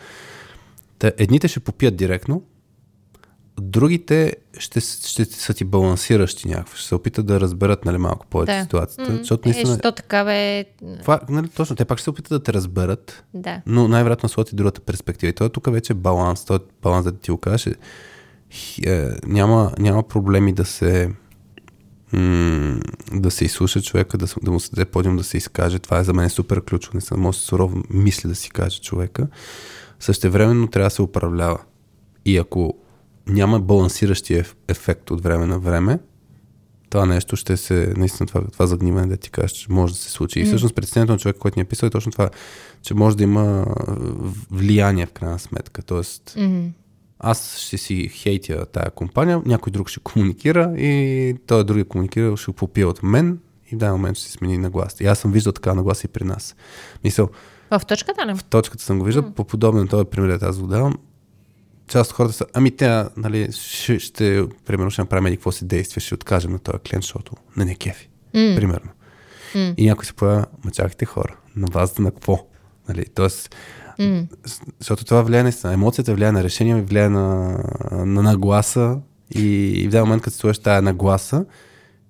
Та, 1.00 1.12
едните 1.18 1.48
ще 1.48 1.60
попият 1.60 1.96
директно, 1.96 2.44
другите 3.62 4.36
ще, 4.58 4.80
ще 4.80 5.26
са 5.26 5.54
ти 5.54 5.66
балансиращи 5.66 6.48
някакво. 6.48 6.76
Ще 6.76 6.88
се 6.88 6.96
опитат 6.96 7.26
да 7.26 7.40
разберат 7.40 7.86
нали, 7.86 7.98
малко 7.98 8.28
повече 8.28 8.54
Да. 8.54 8.64
ситуацията. 8.64 9.18
Защото 9.18 9.50
Е, 9.50 9.52
наистина, 9.52 9.78
що 9.80 9.92
така 9.92 10.24
бе... 10.24 10.66
това, 11.02 11.20
нали, 11.30 11.48
точно, 11.48 11.76
те 11.76 11.86
пак 11.86 11.98
ще 11.98 12.04
се 12.04 12.10
опитат 12.10 12.30
да 12.30 12.44
те 12.44 12.54
разберат, 12.54 13.24
Да. 13.34 13.62
но 13.66 13.88
най-вероятно 13.88 14.30
сложат 14.30 14.52
и 14.52 14.56
другата 14.56 14.82
перспектива. 14.82 15.30
И 15.30 15.34
той 15.34 15.50
тук 15.50 15.72
вече 15.72 15.94
е 15.94 15.96
баланс. 15.96 16.46
Той 16.46 16.60
баланс, 16.82 17.04
да 17.04 17.12
ти 17.12 17.32
го 17.32 17.38
кажеш, 17.38 17.68
е, 17.68 17.76
е, 18.86 19.10
няма, 19.26 19.72
няма 19.80 20.04
проблеми 20.04 20.54
да 20.54 20.66
се 20.66 21.10
м- 22.14 22.80
да 23.12 23.32
се 23.32 23.46
изслуша 23.46 23.82
човека, 23.82 24.18
да, 24.18 24.26
да 24.44 24.52
му 24.52 24.60
се 24.60 24.70
даде 24.70 24.86
подиум 24.86 25.18
да 25.18 25.24
се 25.24 25.38
изкаже. 25.38 25.80
Това 25.80 26.00
е 26.00 26.04
за 26.04 26.14
мен 26.14 26.30
супер 26.30 26.62
ключово. 26.62 26.96
Не 26.96 27.02
само 27.02 27.34
сурово 27.34 27.82
мисли 27.90 28.30
да 28.30 28.36
си 28.36 28.50
каже 28.50 28.82
човека. 28.82 29.28
Същевременно 30.00 30.68
трябва 30.68 30.86
да 30.88 30.96
се 30.96 31.02
управлява. 31.02 31.60
И 32.26 32.38
ако 32.38 32.74
няма 33.28 33.60
балансиращия 33.60 34.40
еф- 34.40 34.56
ефект 34.68 35.12
от 35.12 35.22
време 35.22 35.46
на 35.46 35.60
време, 35.60 36.00
това 36.90 37.06
нещо 37.06 37.36
ще 37.36 37.58
се, 37.58 37.94
наистина 37.98 38.28
това, 38.28 38.42
това 38.44 38.68
загниване 38.68 39.08
да 39.08 39.18
ти 39.18 39.30
кажеш, 39.30 39.52
че 39.52 39.72
може 39.72 39.94
да 39.94 40.00
се 40.00 40.12
случи. 40.12 40.40
И 40.40 40.46
всъщност 40.46 40.76
притеснението 40.76 41.14
на 41.14 41.20
човека, 41.20 41.40
който 41.40 41.60
ни 41.60 41.62
е 41.62 41.66
писал 41.66 41.88
е 41.88 41.92
точно 41.92 42.12
това, 42.12 42.30
че 42.82 42.94
може 42.94 43.18
да 43.18 43.24
има 43.24 43.66
влияние 44.52 45.06
в 45.06 45.12
крайна 45.12 45.40
сметка. 45.40 45.82
Тоест, 45.82 46.34
Мгм. 46.38 46.68
Аз 47.24 47.58
ще 47.58 47.78
си 47.78 48.08
хейтя 48.08 48.66
тая 48.66 48.92
компания, 48.92 49.42
някой 49.46 49.72
друг 49.72 49.90
ще 49.90 50.00
комуникира 50.00 50.74
и 50.78 51.36
той 51.48 51.64
другия 51.64 51.86
комуникира, 51.86 52.38
ще 52.38 52.52
го 52.52 52.56
попие 52.56 52.86
от 52.86 53.04
мен 53.04 53.40
и 53.72 53.76
в 53.76 53.78
даден 53.78 53.94
момент 53.94 54.18
ще 54.18 54.26
се 54.26 54.32
смени 54.32 54.58
нагласа. 54.58 55.04
И 55.04 55.08
аз 55.08 55.20
съм 55.20 55.32
виждал 55.32 55.54
така 55.54 55.74
нагласа 55.74 56.08
и 56.08 56.12
при 56.12 56.24
нас. 56.24 56.56
Мисъл, 57.04 57.30
В 57.72 57.82
точката 57.88 58.26
ли? 58.28 58.36
в 58.36 58.44
точката 58.44 58.84
съм 58.84 59.00
го 59.00 59.06
виждал, 59.06 59.32
по 59.32 59.44
подобен 59.44 59.88
този 59.88 60.06
пример, 60.06 60.40
аз 60.42 60.60
го 60.60 60.68
давам. 60.68 60.98
Част 61.88 62.12
от 62.12 62.16
хората 62.18 62.34
са, 62.34 62.46
ами 62.54 62.72
те, 62.72 63.06
нали, 63.18 63.48
ще, 63.52 64.00
ще 64.00 64.48
примерно, 64.66 64.92
ще 64.92 65.02
направим 65.02 65.34
какво 65.34 65.52
си 65.52 65.66
действие, 65.68 66.02
ще 66.02 66.14
откажем 66.14 66.52
на 66.52 66.60
този 66.60 66.78
клиент, 66.80 67.04
защото 67.04 67.34
не 67.58 67.66
не 67.66 67.76
кефи. 67.76 68.10
М. 68.34 68.54
Примерно. 68.56 68.90
М. 69.56 69.74
И 69.78 69.86
някой 69.86 70.06
се 70.06 70.14
поява, 70.14 70.46
ма 70.66 70.72
чакайте 70.72 71.06
хора, 71.06 71.38
на 71.56 71.68
базата 71.68 72.02
на 72.02 72.12
какво? 72.12 72.48
Нали, 72.90 73.06
тоест, 73.16 73.56
Защото 74.80 75.06
това 75.06 75.22
влияе 75.22 75.44
наистина. 75.44 75.74
Емоцията 75.74 76.14
влияе 76.16 76.32
на 76.32 76.44
решение, 76.44 76.82
влияе 76.82 77.10
на, 77.10 77.58
на 77.92 78.22
нагласа 78.22 78.98
и, 79.36 79.42
и 79.76 79.88
в 79.88 79.92
даден 79.92 80.04
момент, 80.04 80.24
като 80.24 80.34
се 80.34 80.40
сложиш 80.40 80.60
тая 80.60 80.82
нагласа, 80.82 81.46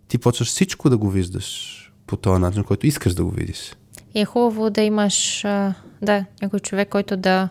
ти 0.07 0.17
почваш 0.17 0.47
всичко 0.47 0.89
да 0.89 0.97
го 0.97 1.09
виждаш 1.09 1.77
по 2.07 2.17
този 2.17 2.41
начин, 2.41 2.63
който 2.63 2.87
искаш 2.87 3.13
да 3.13 3.25
го 3.25 3.31
видиш. 3.31 3.75
И 4.15 4.21
е 4.21 4.25
хубаво 4.25 4.69
да 4.69 4.81
имаш, 4.81 5.45
а, 5.45 5.73
да, 6.01 6.25
някой 6.41 6.59
човек, 6.59 6.89
който 6.89 7.17
да, 7.17 7.49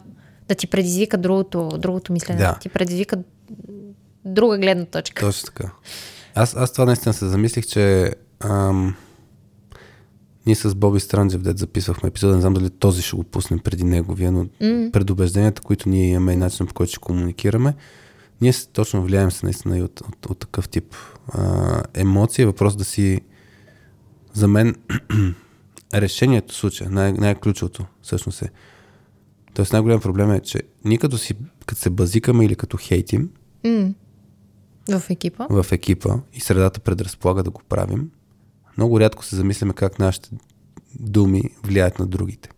да 0.49 0.55
ти 0.55 0.67
предизвика 0.67 1.19
другото, 1.19 1.69
другото 1.79 2.13
мислене, 2.13 2.39
Да. 2.39 2.53
да. 2.53 2.59
ти 2.59 2.69
предизвика 2.69 3.19
друга 4.25 4.59
гледна 4.59 4.85
точка. 4.85 5.27
Точно 5.27 5.47
така. 5.47 5.71
Аз, 6.35 6.57
аз 6.57 6.73
това 6.73 6.85
наистина 6.85 7.13
се 7.13 7.29
замислих, 7.29 7.67
че 7.67 8.15
ам, 8.41 8.95
ние 10.47 10.55
с 10.55 10.75
Боби 10.75 11.01
Странджев, 11.01 11.43
дет 11.43 11.59
записвахме 11.59 12.09
епизода, 12.09 12.35
не 12.35 12.41
знам 12.41 12.55
дали 12.55 12.71
този 12.71 13.03
ще 13.03 13.17
го 13.17 13.25
пуснем 13.25 13.59
преди 13.59 13.85
неговия, 13.85 14.33
но 14.33 14.41
М. 14.41 14.91
предубежденията, 14.93 15.63
които 15.63 15.89
ние 15.89 16.11
имаме 16.11 16.33
и 16.33 16.37
начинът 16.37 16.69
по 16.69 16.75
който 16.75 16.91
ще 16.91 16.99
комуникираме, 16.99 17.75
ние 18.41 18.53
точно 18.73 19.03
влияем 19.03 19.31
се 19.31 19.47
наистина 19.47 19.79
и 19.79 19.83
от, 19.83 20.01
от, 20.01 20.27
от 20.27 20.39
такъв 20.39 20.69
тип 20.69 20.95
а, 21.29 21.83
емоции. 21.95 22.45
Въпрос 22.45 22.77
да 22.77 22.85
си 22.85 23.21
за 24.33 24.49
мен 24.49 24.75
решението 25.95 26.55
в 26.55 26.57
случая, 26.57 26.91
най- 26.91 27.13
най-ключовото 27.13 27.87
всъщност 28.03 28.43
е. 28.43 28.51
Тоест 29.55 29.73
най-голям 29.73 30.01
проблем 30.01 30.31
е, 30.33 30.41
че 30.41 30.63
ние 30.85 30.99
като, 30.99 31.19
си, 31.19 31.35
като 31.67 31.81
се 31.81 31.91
базикаме 31.91 32.45
или 32.45 32.55
като 32.57 32.77
хейтим 32.81 33.31
М. 33.65 33.95
В 34.89 35.03
екипа. 35.11 35.47
в 35.51 35.67
екипа 35.73 36.15
и 36.33 36.41
средата 36.41 36.81
предразполага 36.81 37.43
да 37.43 37.51
го 37.51 37.63
правим, 37.69 38.11
много 38.77 39.01
рядко 39.01 39.25
се 39.25 39.37
замисляме 39.37 39.73
как 39.73 39.99
нашите 39.99 40.31
думи 41.01 41.43
влияят 41.65 41.99
на 41.99 42.07
другите. 42.07 42.49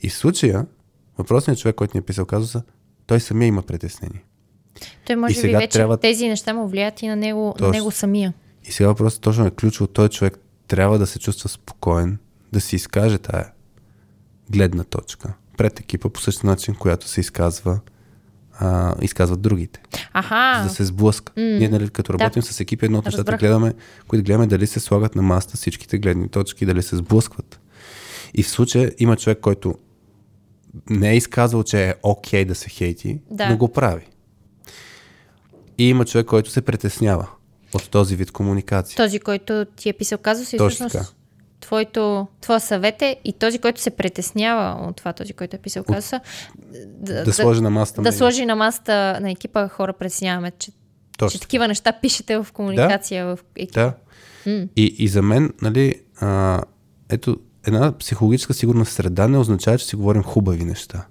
И 0.00 0.08
в 0.08 0.14
случая, 0.14 0.66
въпросният 1.18 1.60
човек, 1.60 1.76
който 1.76 1.96
ни 1.96 1.98
е 1.98 2.02
писал 2.02 2.26
казуса, 2.26 2.62
той 3.06 3.20
самия 3.20 3.46
има 3.46 3.62
притеснение. 3.62 4.24
Той 5.06 5.16
може 5.16 5.34
би 5.34 5.40
сега 5.40 5.58
вече 5.58 5.78
трябва- 5.78 5.96
тези 5.96 6.28
неща 6.28 6.54
му 6.54 6.68
влияят 6.68 7.02
и 7.02 7.08
на 7.08 7.16
него, 7.16 7.46
на 7.46 7.52
Точно. 7.52 7.70
него 7.72 7.90
самия. 7.90 8.32
И 8.64 8.72
сега 8.72 8.88
въпросът 8.88 9.20
точно 9.20 9.46
е 9.46 9.50
ключово. 9.50 9.86
Той 9.86 10.08
човек 10.08 10.38
трябва 10.68 10.98
да 10.98 11.06
се 11.06 11.18
чувства 11.18 11.48
спокоен, 11.48 12.18
да 12.52 12.60
си 12.60 12.76
изкаже 12.76 13.18
тая 13.18 13.52
гледна 14.50 14.84
точка 14.84 15.34
пред 15.56 15.80
екипа 15.80 16.08
по 16.08 16.20
същия 16.20 16.50
начин, 16.50 16.74
която 16.74 17.08
се 17.08 17.20
изказва 17.20 17.80
а, 18.58 18.94
изказват 19.02 19.40
другите. 19.40 19.82
Аха, 20.12 20.58
за 20.62 20.68
да 20.68 20.74
се 20.74 20.84
сблъска. 20.84 21.32
М. 21.36 21.42
Ние, 21.42 21.68
нали, 21.68 21.88
като 21.90 22.12
работим 22.14 22.42
с 22.42 22.60
екипи, 22.60 22.84
едно 22.84 22.98
от 22.98 23.04
нещата 23.04 23.36
гледаме, 23.36 23.74
които 24.08 24.24
гледаме 24.24 24.46
дали 24.46 24.66
се 24.66 24.80
слагат 24.80 25.14
на 25.14 25.22
маста 25.22 25.56
всичките 25.56 25.98
гледни 25.98 26.28
точки, 26.28 26.66
дали 26.66 26.82
се 26.82 26.96
сблъскват. 26.96 27.60
И 28.34 28.42
в 28.42 28.50
случая 28.50 28.92
има 28.98 29.16
човек, 29.16 29.38
който 29.40 29.74
не 30.90 31.10
е 31.10 31.16
изказал, 31.16 31.62
че 31.62 31.88
е 31.88 31.94
окей 32.02 32.44
да 32.44 32.54
се 32.54 32.68
хейти, 32.68 33.20
Да. 33.30 33.48
но 33.48 33.56
го 33.56 33.68
прави. 33.68 34.06
И 35.78 35.88
има 35.88 36.04
човек, 36.04 36.26
който 36.26 36.50
се 36.50 36.62
притеснява 36.62 37.28
от 37.74 37.90
този 37.90 38.16
вид 38.16 38.30
комуникация. 38.30 38.96
този, 38.96 39.18
който 39.18 39.64
ти 39.76 39.88
е 39.88 39.92
писал 39.92 40.18
казус 40.18 40.52
и 40.52 40.56
Точно 40.56 40.88
всъщност 40.88 41.08
така. 41.08 41.21
Твоето, 41.62 42.26
твоя 42.40 42.60
съвет 42.60 43.02
е 43.02 43.16
и 43.24 43.32
този, 43.32 43.58
който 43.58 43.80
се 43.80 43.90
притеснява 43.90 44.86
от 44.88 44.96
това, 44.96 45.12
този, 45.12 45.32
който 45.32 45.56
е 45.56 45.58
писал 45.58 45.84
казуса, 45.84 46.20
да, 46.86 47.24
да, 47.24 47.32
сложи 47.32 47.60
на 47.60 47.70
масата. 47.70 48.02
да 48.02 48.08
на- 48.08 48.12
сложи 48.16 48.46
на 48.46 48.56
масата 48.56 49.18
на 49.22 49.30
екипа 49.30 49.68
хора 49.68 49.92
притесняваме, 49.92 50.52
че, 50.58 50.72
че 51.30 51.40
такива 51.40 51.68
неща 51.68 51.92
пишете 52.02 52.36
в 52.38 52.46
комуникация 52.52 53.26
в 53.26 53.38
екипа. 53.56 53.80
Да. 53.80 53.94
И, 54.76 54.94
и 54.98 55.08
за 55.08 55.22
мен, 55.22 55.52
нали, 55.62 55.94
а, 56.20 56.60
ето, 57.08 57.36
една 57.66 57.98
психологическа 57.98 58.54
сигурна 58.54 58.84
среда 58.84 59.28
не 59.28 59.38
означава, 59.38 59.78
че 59.78 59.86
си 59.86 59.96
говорим 59.96 60.22
хубави 60.22 60.64
неща. 60.64 61.06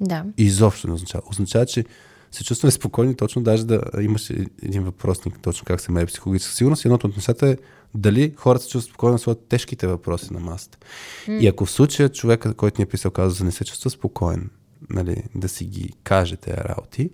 да. 0.00 0.24
Изобщо 0.38 0.86
не 0.86 0.92
означава. 0.92 1.22
Означава, 1.30 1.66
че 1.66 1.84
се 2.30 2.44
чувстваме 2.44 2.70
спокойни, 2.70 3.14
точно 3.16 3.42
даже 3.42 3.64
да 3.66 3.80
имаш 4.00 4.30
един 4.62 4.84
въпросник, 4.84 5.38
точно 5.42 5.64
как 5.64 5.80
се 5.80 5.92
мери 5.92 6.06
психологическа 6.06 6.54
сигурност. 6.54 6.84
Едното 6.84 7.06
от 7.06 7.16
нещата 7.16 7.48
е 7.48 7.56
дали 7.94 8.34
хората 8.36 8.64
се 8.64 8.70
чувстват 8.70 8.90
спокойно 8.90 9.18
да 9.26 9.34
тежките 9.34 9.86
въпроси 9.86 10.32
на 10.32 10.40
масата. 10.40 10.78
И 11.28 11.48
ако 11.48 11.66
в 11.66 11.70
случая 11.70 12.08
човека, 12.08 12.54
който 12.54 12.80
ни 12.80 12.82
е 12.82 12.86
писал, 12.86 13.10
казва, 13.10 13.30
за 13.30 13.44
не 13.44 13.52
се 13.52 13.64
чувства 13.64 13.90
спокоен, 13.90 14.50
нали, 14.90 15.22
да 15.34 15.48
си 15.48 15.64
ги 15.64 15.92
каже 16.02 16.36
тези 16.36 16.56
работи, 16.58 17.10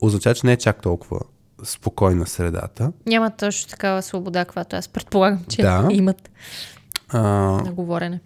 означава, 0.00 0.34
че 0.34 0.46
не 0.46 0.52
е 0.52 0.56
чак 0.56 0.82
толкова 0.82 1.20
спокойна 1.64 2.26
средата. 2.26 2.92
Няма 3.06 3.30
точно 3.30 3.70
такава 3.70 4.02
свобода, 4.02 4.44
каквато 4.44 4.76
аз 4.76 4.88
предполагам, 4.88 5.44
че 5.48 5.62
Да. 5.62 5.88
имат 5.92 6.30
А, 7.08 7.20
на 7.64 7.72
говорене. 7.72 8.20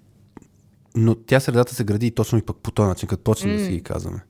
но 0.94 1.14
тя 1.14 1.40
средата 1.40 1.74
се 1.74 1.84
гради 1.84 2.06
и 2.06 2.10
точно 2.10 2.38
и 2.38 2.42
пък 2.42 2.56
по 2.56 2.70
този 2.70 2.88
начин, 2.88 3.08
като 3.08 3.22
почнем 3.22 3.56
да 3.56 3.64
си 3.64 3.70
ги 3.70 3.82
казваме. 3.82 4.20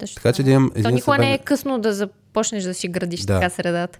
Точно 0.00 0.14
Така 0.14 0.32
че 0.32 0.42
да 0.42 0.50
имам 0.50 0.70
То 0.82 0.90
никога 0.90 1.18
не 1.18 1.34
е 1.34 1.38
късно 1.38 1.78
да 1.78 1.92
започнеш 1.92 2.64
да 2.64 2.74
си 2.74 2.88
градиш 2.88 3.20
Да. 3.20 3.34
така 3.34 3.50
средата. 3.50 3.98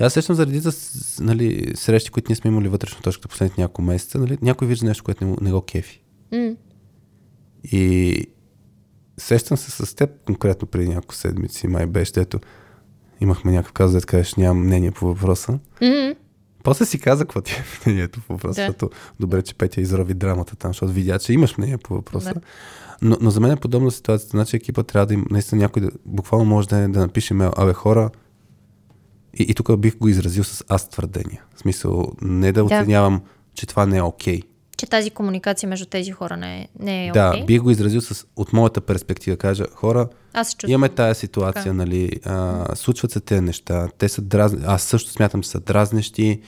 И 0.00 0.04
Аз 0.04 0.12
сещам 0.12 0.36
за 0.36 0.46
редица 0.46 0.72
с- 0.72 1.20
нали, 1.20 1.72
срещи, 1.74 2.10
които 2.10 2.30
ние 2.30 2.36
сме 2.36 2.50
имали 2.50 2.68
вътрешно 2.68 3.02
точката 3.02 3.28
последните 3.28 3.60
няколко 3.60 3.82
месеца. 3.82 4.18
Нали, 4.18 4.38
някой 4.42 4.68
вижда 4.68 4.86
нещо, 4.86 5.04
което 5.04 5.24
не, 5.24 5.36
не 5.40 5.50
го 5.52 5.62
кефи. 5.62 6.02
М. 6.32 6.50
И 7.64 8.14
сещам 9.18 9.56
се 9.56 9.86
с 9.86 9.94
теб 9.94 10.10
конкретно 10.26 10.68
преди 10.68 10.88
няколко 10.88 11.14
седмици, 11.14 11.66
май 11.66 11.86
беше, 11.86 12.12
дето 12.12 12.40
имахме 13.20 13.52
някакъв 13.52 13.72
казус, 13.72 14.00
да 14.00 14.06
кажеш, 14.06 14.34
нямам 14.34 14.64
мнение 14.64 14.90
по 14.90 15.06
въпроса. 15.06 15.58
М. 15.82 16.14
После 16.62 16.84
си 16.84 16.98
каза 16.98 17.24
какво 17.24 17.40
ти 17.40 17.52
е 17.52 17.64
мнението 17.86 18.20
по 18.20 18.32
въпроса, 18.32 18.74
Да. 18.80 18.88
добре, 19.20 19.42
че 19.42 19.54
Петя 19.54 19.80
изрови 19.80 20.14
драмата 20.14 20.56
там, 20.56 20.68
защото 20.70 20.92
видя, 20.92 21.18
че 21.18 21.32
имаш 21.32 21.56
мнение 21.58 21.78
по 21.78 21.94
въпроса. 21.94 22.34
Да. 22.34 22.40
Но, 23.02 23.16
но 23.20 23.30
за 23.30 23.40
мен 23.40 23.50
е 23.50 23.56
подобна 23.56 23.90
ситуация. 23.90 24.28
Значи 24.30 24.56
екипа 24.56 24.82
трябва 24.82 25.06
да 25.06 25.14
има, 25.14 25.24
наистина 25.30 25.60
някой 25.60 25.82
да, 25.82 25.90
буквално 26.06 26.44
може 26.44 26.68
да, 26.68 26.88
да 26.88 27.00
напише 27.00 27.34
мейл, 27.34 27.52
абе 27.56 27.72
хора, 27.72 28.10
и, 29.38 29.42
и 29.42 29.54
тук 29.54 29.76
бих 29.76 29.96
го 29.98 30.08
изразил 30.08 30.44
с 30.44 30.64
аз 30.68 30.88
твърдения. 30.88 31.42
В 31.54 31.58
смисъл, 31.58 32.12
не 32.22 32.52
да 32.52 32.64
оценявам, 32.64 33.22
че 33.54 33.66
това 33.66 33.86
не 33.86 33.96
е 33.96 34.02
окей. 34.02 34.42
Че 34.76 34.86
тази 34.86 35.10
комуникация 35.10 35.68
между 35.68 35.86
тези 35.86 36.10
хора 36.10 36.36
не 36.36 36.60
е, 36.60 36.68
не 36.80 37.06
е 37.06 37.12
Да, 37.12 37.28
окей. 37.28 37.44
бих 37.44 37.62
го 37.62 37.70
изразил 37.70 38.00
с, 38.00 38.26
от 38.36 38.52
моята 38.52 38.80
перспектива. 38.80 39.36
Кажа, 39.36 39.64
хора, 39.74 40.08
Аз 40.32 40.50
чувствам. 40.52 40.70
имаме 40.70 40.88
тая 40.88 41.14
ситуация, 41.14 41.62
така. 41.62 41.72
нали, 41.72 42.10
а, 42.24 42.66
случват 42.74 43.10
се 43.10 43.20
тези 43.20 43.40
неща, 43.40 43.88
те 43.98 44.08
са 44.08 44.22
дразни, 44.22 44.60
аз 44.66 44.82
също 44.82 45.10
смятам, 45.10 45.42
че 45.42 45.48
са 45.48 45.60
дразнещи. 45.60 46.40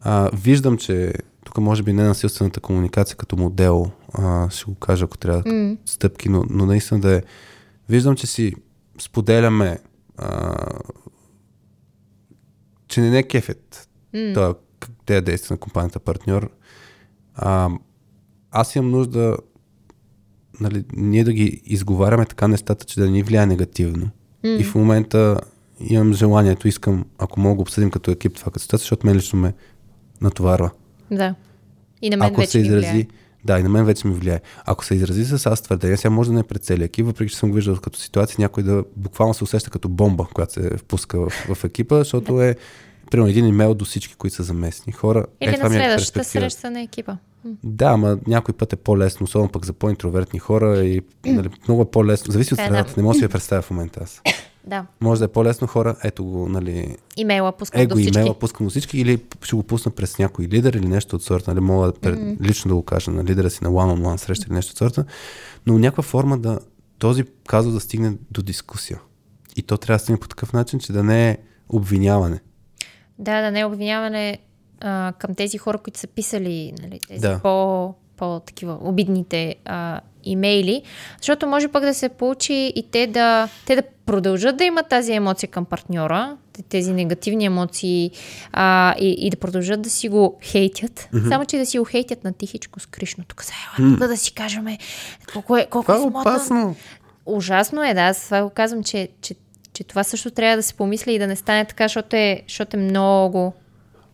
А, 0.00 0.30
виждам, 0.34 0.78
че 0.78 1.12
тук 1.44 1.58
може 1.58 1.82
би 1.82 1.92
не 1.92 2.02
насилствената 2.02 2.60
комуникация 2.60 3.16
като 3.16 3.36
модел, 3.36 3.90
а, 4.14 4.50
ще 4.50 4.64
го 4.64 4.74
кажа, 4.74 5.04
ако 5.04 5.18
трябва 5.18 5.52
М. 5.52 5.76
стъпки, 5.84 6.28
но, 6.28 6.44
но 6.50 6.66
наистина 6.66 7.00
да 7.00 7.16
е. 7.16 7.22
Виждам, 7.88 8.16
че 8.16 8.26
си 8.26 8.54
споделяме, 9.00 9.78
а, 10.16 10.54
че 12.88 13.00
не 13.00 13.18
е 13.18 13.22
кефет. 13.22 13.88
М. 14.14 14.32
Това, 14.34 14.54
те 15.06 15.20
действия 15.20 15.54
на 15.54 15.58
компанията 15.58 15.98
партньор. 15.98 16.50
А, 17.34 17.70
аз 18.50 18.76
имам 18.76 18.90
нужда 18.90 19.36
нали, 20.60 20.84
ние 20.92 21.24
да 21.24 21.32
ги 21.32 21.62
изговаряме 21.64 22.26
така 22.26 22.48
нещата, 22.48 22.84
че 22.84 23.00
да 23.00 23.10
ни 23.10 23.22
влияе 23.22 23.46
негативно. 23.46 24.10
М. 24.44 24.50
И 24.50 24.64
в 24.64 24.74
момента 24.74 25.40
имам 25.80 26.12
желанието, 26.12 26.68
искам, 26.68 27.04
ако 27.18 27.40
мога 27.40 27.56
да 27.56 27.62
обсъдим 27.62 27.90
като 27.90 28.10
екип 28.10 28.36
това 28.36 28.52
като 28.52 28.62
ситуация, 28.62 28.82
защото 28.82 29.06
мен 29.06 29.16
лично 29.16 29.38
ме 29.38 29.54
натоварва. 30.20 30.70
Да. 31.10 31.34
И 32.02 32.10
на 32.10 32.16
мен 32.16 32.28
ако 32.28 32.40
вече 32.40 32.50
се 32.50 32.58
изрази, 32.58 32.90
влияе. 32.90 33.06
Да, 33.44 33.58
и 33.58 33.62
на 33.62 33.68
мен 33.68 33.84
вече 33.84 34.06
ми 34.06 34.14
влияе. 34.14 34.40
Ако 34.64 34.84
се 34.84 34.94
изрази 34.94 35.24
с 35.24 35.46
аз 35.46 35.62
твърдение, 35.62 35.96
сега 35.96 36.10
може 36.10 36.28
да 36.28 36.34
не 36.34 36.40
е 36.40 36.42
пред 36.42 36.64
целия 36.64 36.84
екип, 36.84 37.06
въпреки 37.06 37.30
че 37.32 37.38
съм 37.38 37.48
го 37.48 37.54
виждал 37.54 37.76
като 37.76 37.98
ситуация, 37.98 38.36
някой 38.38 38.62
да 38.62 38.84
буквално 38.96 39.34
се 39.34 39.44
усеща 39.44 39.70
като 39.70 39.88
бомба, 39.88 40.26
която 40.34 40.52
се 40.52 40.76
впуска 40.76 41.20
в, 41.20 41.54
в 41.54 41.64
екипа, 41.64 41.98
защото 41.98 42.42
е 42.42 42.56
примерно 43.10 43.30
един 43.30 43.46
имейл 43.46 43.74
до 43.74 43.84
всички, 43.84 44.14
които 44.14 44.36
са 44.36 44.42
заместни 44.42 44.92
хора. 44.92 45.26
Или 45.40 45.54
е, 45.54 45.58
на 45.58 45.66
е 45.66 45.70
следващата 45.70 46.24
среща 46.24 46.70
на 46.70 46.80
екипа. 46.80 47.16
Да, 47.64 47.86
ама 47.86 48.18
някой 48.26 48.54
път 48.54 48.72
е 48.72 48.76
по-лесно, 48.76 49.24
особено 49.24 49.48
пък 49.48 49.64
за 49.64 49.72
по-интровертни 49.72 50.38
хора 50.38 50.84
и 50.84 51.02
нали, 51.26 51.48
много 51.68 51.82
е 51.82 51.90
по-лесно. 51.90 52.32
Зависи 52.32 52.54
от 52.54 52.60
Е, 52.60 52.62
да. 52.62 52.68
средата, 52.68 52.94
не 52.96 53.02
мога 53.02 53.12
да 53.12 53.18
си 53.18 53.24
я 53.24 53.28
представя 53.28 53.62
в 53.62 53.70
момента 53.70 54.00
аз. 54.02 54.22
Да. 54.66 54.86
Може 55.00 55.18
да 55.18 55.24
е 55.24 55.28
по-лесно 55.28 55.66
хора, 55.66 55.96
ето 56.04 56.24
го, 56.24 56.48
нали, 56.48 56.96
Имейла 57.16 57.52
пускам 57.52 57.80
е 57.80 57.86
до 57.86 57.94
всички. 57.96 58.18
имейла, 58.18 58.38
пускам 58.38 58.66
до 58.66 58.70
всички 58.70 58.98
или 58.98 59.22
ще 59.42 59.56
го 59.56 59.62
пусна 59.62 59.92
през 59.92 60.18
някой 60.18 60.44
лидер 60.44 60.72
или 60.72 60.88
нещо 60.88 61.16
от 61.16 61.22
сорта, 61.22 61.50
нали, 61.50 61.60
мога 61.60 61.92
пред, 61.92 62.18
Мгм. 62.18 62.44
лично 62.44 62.68
да 62.68 62.74
го 62.74 62.82
кажа 62.82 63.10
на 63.10 63.24
лидера 63.24 63.50
си 63.50 63.64
на 63.64 63.70
one-on-one 63.70 64.16
среща 64.16 64.46
или 64.48 64.54
нещо 64.54 64.70
от 64.70 64.78
сорта, 64.78 65.04
но 65.66 65.78
някаква 65.78 66.02
форма 66.02 66.38
да 66.38 66.58
този 66.98 67.24
казус 67.48 67.72
да 67.74 67.80
стигне 67.80 68.12
до 68.30 68.42
дискусия. 68.42 69.00
И 69.56 69.62
то 69.62 69.76
трябва 69.76 69.96
да 69.96 70.02
стигне 70.02 70.20
по 70.20 70.28
такъв 70.28 70.52
начин, 70.52 70.78
че 70.78 70.92
да 70.92 71.02
не 71.02 71.30
е 71.30 71.36
обвиняване. 71.68 72.40
Да, 73.18 73.40
да 73.42 73.50
не 73.50 73.60
е 73.60 73.64
обвиняване 73.64 74.38
а, 74.80 75.12
към 75.18 75.34
тези 75.34 75.58
хора, 75.58 75.78
които 75.78 75.98
са 75.98 76.06
писали 76.06 76.72
нали, 76.82 77.00
тези 77.08 77.20
Да. 77.20 77.40
по, 77.42 77.94
по-такива 78.16 78.78
обидните 78.82 79.54
а, 79.64 80.00
имейли, 80.24 80.82
защото 81.18 81.46
може 81.46 81.68
пък 81.68 81.82
да 81.84 81.94
се 81.94 82.08
получи 82.08 82.72
и 82.76 82.84
те 82.90 83.06
да, 83.06 83.48
те 83.66 83.76
да 83.76 83.82
продължат 84.06 84.56
да 84.56 84.64
имат 84.64 84.88
тази 84.88 85.12
емоция 85.12 85.48
към 85.48 85.64
партньора, 85.64 86.36
тези 86.68 86.92
негативни 86.92 87.44
емоции 87.44 88.10
а, 88.52 88.94
и, 88.98 89.16
и 89.18 89.30
да 89.30 89.36
продължат 89.36 89.82
да 89.82 89.90
си 89.90 90.08
го 90.08 90.38
хейтят, 90.42 91.08
mm-hmm. 91.14 91.28
само 91.28 91.44
че 91.44 91.58
да 91.58 91.66
си 91.66 91.78
го 91.78 91.84
хейтят 91.84 92.24
на 92.24 92.32
тихичко, 92.32 92.80
скришно. 92.80 93.24
Тук 93.28 93.44
са, 93.44 93.52
ела, 93.78 93.90
тук 93.90 93.98
да 93.98 94.16
си 94.16 94.32
кажем 94.32 94.66
колко 95.32 95.56
е, 95.56 95.66
колко 95.70 95.84
Това 95.84 95.94
е 95.94 95.98
е 95.98 96.00
смотан. 96.02 96.34
опасно. 96.34 96.76
Ужасно 97.26 97.84
е, 97.84 97.94
да. 97.94 98.00
Аз 98.00 98.24
това 98.24 98.42
го 98.42 98.50
казвам, 98.50 98.84
че, 98.84 99.08
че, 99.22 99.34
че 99.72 99.84
това 99.84 100.04
също 100.04 100.30
трябва 100.30 100.56
да 100.56 100.62
се 100.62 100.74
помисли 100.74 101.14
и 101.14 101.18
да 101.18 101.26
не 101.26 101.36
стане 101.36 101.64
така, 101.64 101.84
защото 101.84 102.16
е, 102.16 102.42
защото 102.48 102.76
е 102.76 102.80
много, 102.80 103.52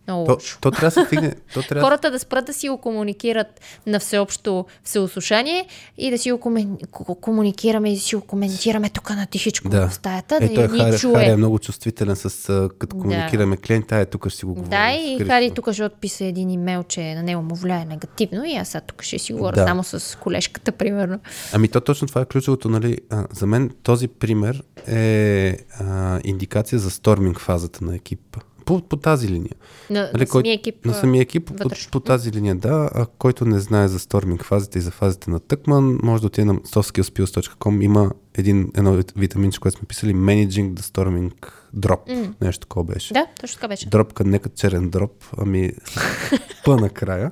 много 0.09 0.25
То, 0.25 0.33
лошо. 0.33 0.57
то 0.61 0.71
трябва 0.71 0.87
да 0.87 0.91
се 0.91 1.05
стигне. 1.07 1.35
То 1.53 1.61
трябва... 1.61 1.83
Хората 1.83 2.11
да 2.11 2.19
спрат 2.19 2.45
да 2.45 2.53
си 2.53 2.69
го 2.69 2.77
комуникират 2.77 3.47
на 3.87 3.99
всеобщо 3.99 4.65
всеослушание 4.83 5.65
и 5.97 6.11
да 6.11 6.17
си 6.17 6.31
го 6.31 6.39
комен... 6.39 6.77
ко- 6.91 7.15
комуникираме 7.15 7.91
и 7.91 7.95
да 7.95 8.01
си 8.01 8.15
го 8.15 8.21
коментираме 8.21 8.89
тук 8.89 9.09
на 9.09 9.25
тихичко 9.25 9.69
Да. 9.69 9.87
в 9.89 9.93
стаята, 9.93 10.39
да 10.39 10.45
Ето 10.45 10.61
е, 10.61 10.67
ни 10.67 10.79
Хари, 10.79 10.97
чуе. 10.97 11.13
Хари 11.15 11.29
е 11.29 11.35
много 11.35 11.59
чувствителен 11.59 12.15
с 12.15 12.29
като 12.69 12.95
Да. 12.95 13.01
комуникираме 13.01 13.57
клиента, 13.57 13.95
е 13.95 14.05
тук 14.05 14.27
ще 14.27 14.37
си 14.37 14.45
го 14.45 14.53
говорим. 14.53 14.69
Да, 14.69 14.91
и 14.91 15.17
Христо. 15.17 15.25
Хари 15.27 15.51
тук 15.51 15.71
ще 15.71 15.83
отписа 15.83 16.25
един 16.25 16.49
имейл, 16.49 16.83
че 16.83 17.15
на 17.15 17.23
него 17.23 17.41
му 17.41 17.55
влияе 17.55 17.85
негативно 17.85 18.45
и 18.45 18.55
аз 18.55 18.67
сега 18.67 18.81
тук 18.81 19.01
ще 19.03 19.19
си 19.19 19.33
говоря 19.33 19.55
Да. 19.55 19.65
само 19.65 19.83
с 19.83 20.17
колежката, 20.17 20.71
примерно. 20.71 21.19
Ами 21.53 21.67
то 21.67 21.81
точно 21.81 22.07
това 22.07 22.21
е 22.21 22.25
ключовото, 22.25 22.69
нали? 22.69 22.97
А, 23.09 23.27
за 23.31 23.45
мен 23.45 23.71
този 23.83 24.07
пример 24.07 24.63
е 24.87 25.57
а, 25.79 26.19
индикация 26.23 26.79
за 26.79 26.91
сторминг 26.91 27.39
фазата 27.39 27.85
на 27.85 27.95
екипа. 27.95 28.39
По, 28.69 28.81
по 28.81 28.97
тази 28.97 29.29
линия. 29.29 29.51
На, 29.89 30.09
Нали, 30.13 30.21
на 30.21 30.27
самия 30.27 30.53
екип. 30.53 30.85
На 30.85 30.93
самия 30.93 31.21
екип 31.21 31.45
по, 31.47 31.53
вътрешно. 31.53 31.91
по 31.91 31.99
тази 31.99 32.31
линия, 32.31 32.55
да. 32.55 32.89
А 32.95 33.05
който 33.07 33.45
не 33.45 33.59
знае 33.59 33.87
за 33.87 33.99
сторминг 33.99 34.43
фазите 34.43 34.77
и 34.77 34.81
за 34.81 34.91
фазите 34.91 35.31
на 35.31 35.39
тъкман, 35.39 35.99
може 36.03 36.21
да 36.21 36.27
отиде 36.27 36.45
на 36.45 36.55
softskillspills.com. 36.55 37.83
Има 37.83 38.11
един, 38.35 38.71
едно 38.75 38.93
вит- 38.93 39.13
витаминче, 39.15 39.59
което 39.59 39.77
сме 39.77 39.87
писали 39.87 40.13
Managing 40.13 40.73
the 40.73 40.79
Storming 40.81 41.31
Drop. 41.77 42.15
М. 42.17 42.33
Нещо 42.41 42.59
такова 42.61 42.83
беше. 42.85 43.13
Да, 43.13 43.25
точно 43.41 43.55
така 43.55 43.67
беше. 43.67 43.89
Дропка, 43.89 44.23
не 44.23 44.39
като 44.39 44.55
черен 44.55 44.89
дроп, 44.89 45.11
ами 45.37 45.71
П 46.65 46.77
накрая. 46.77 47.31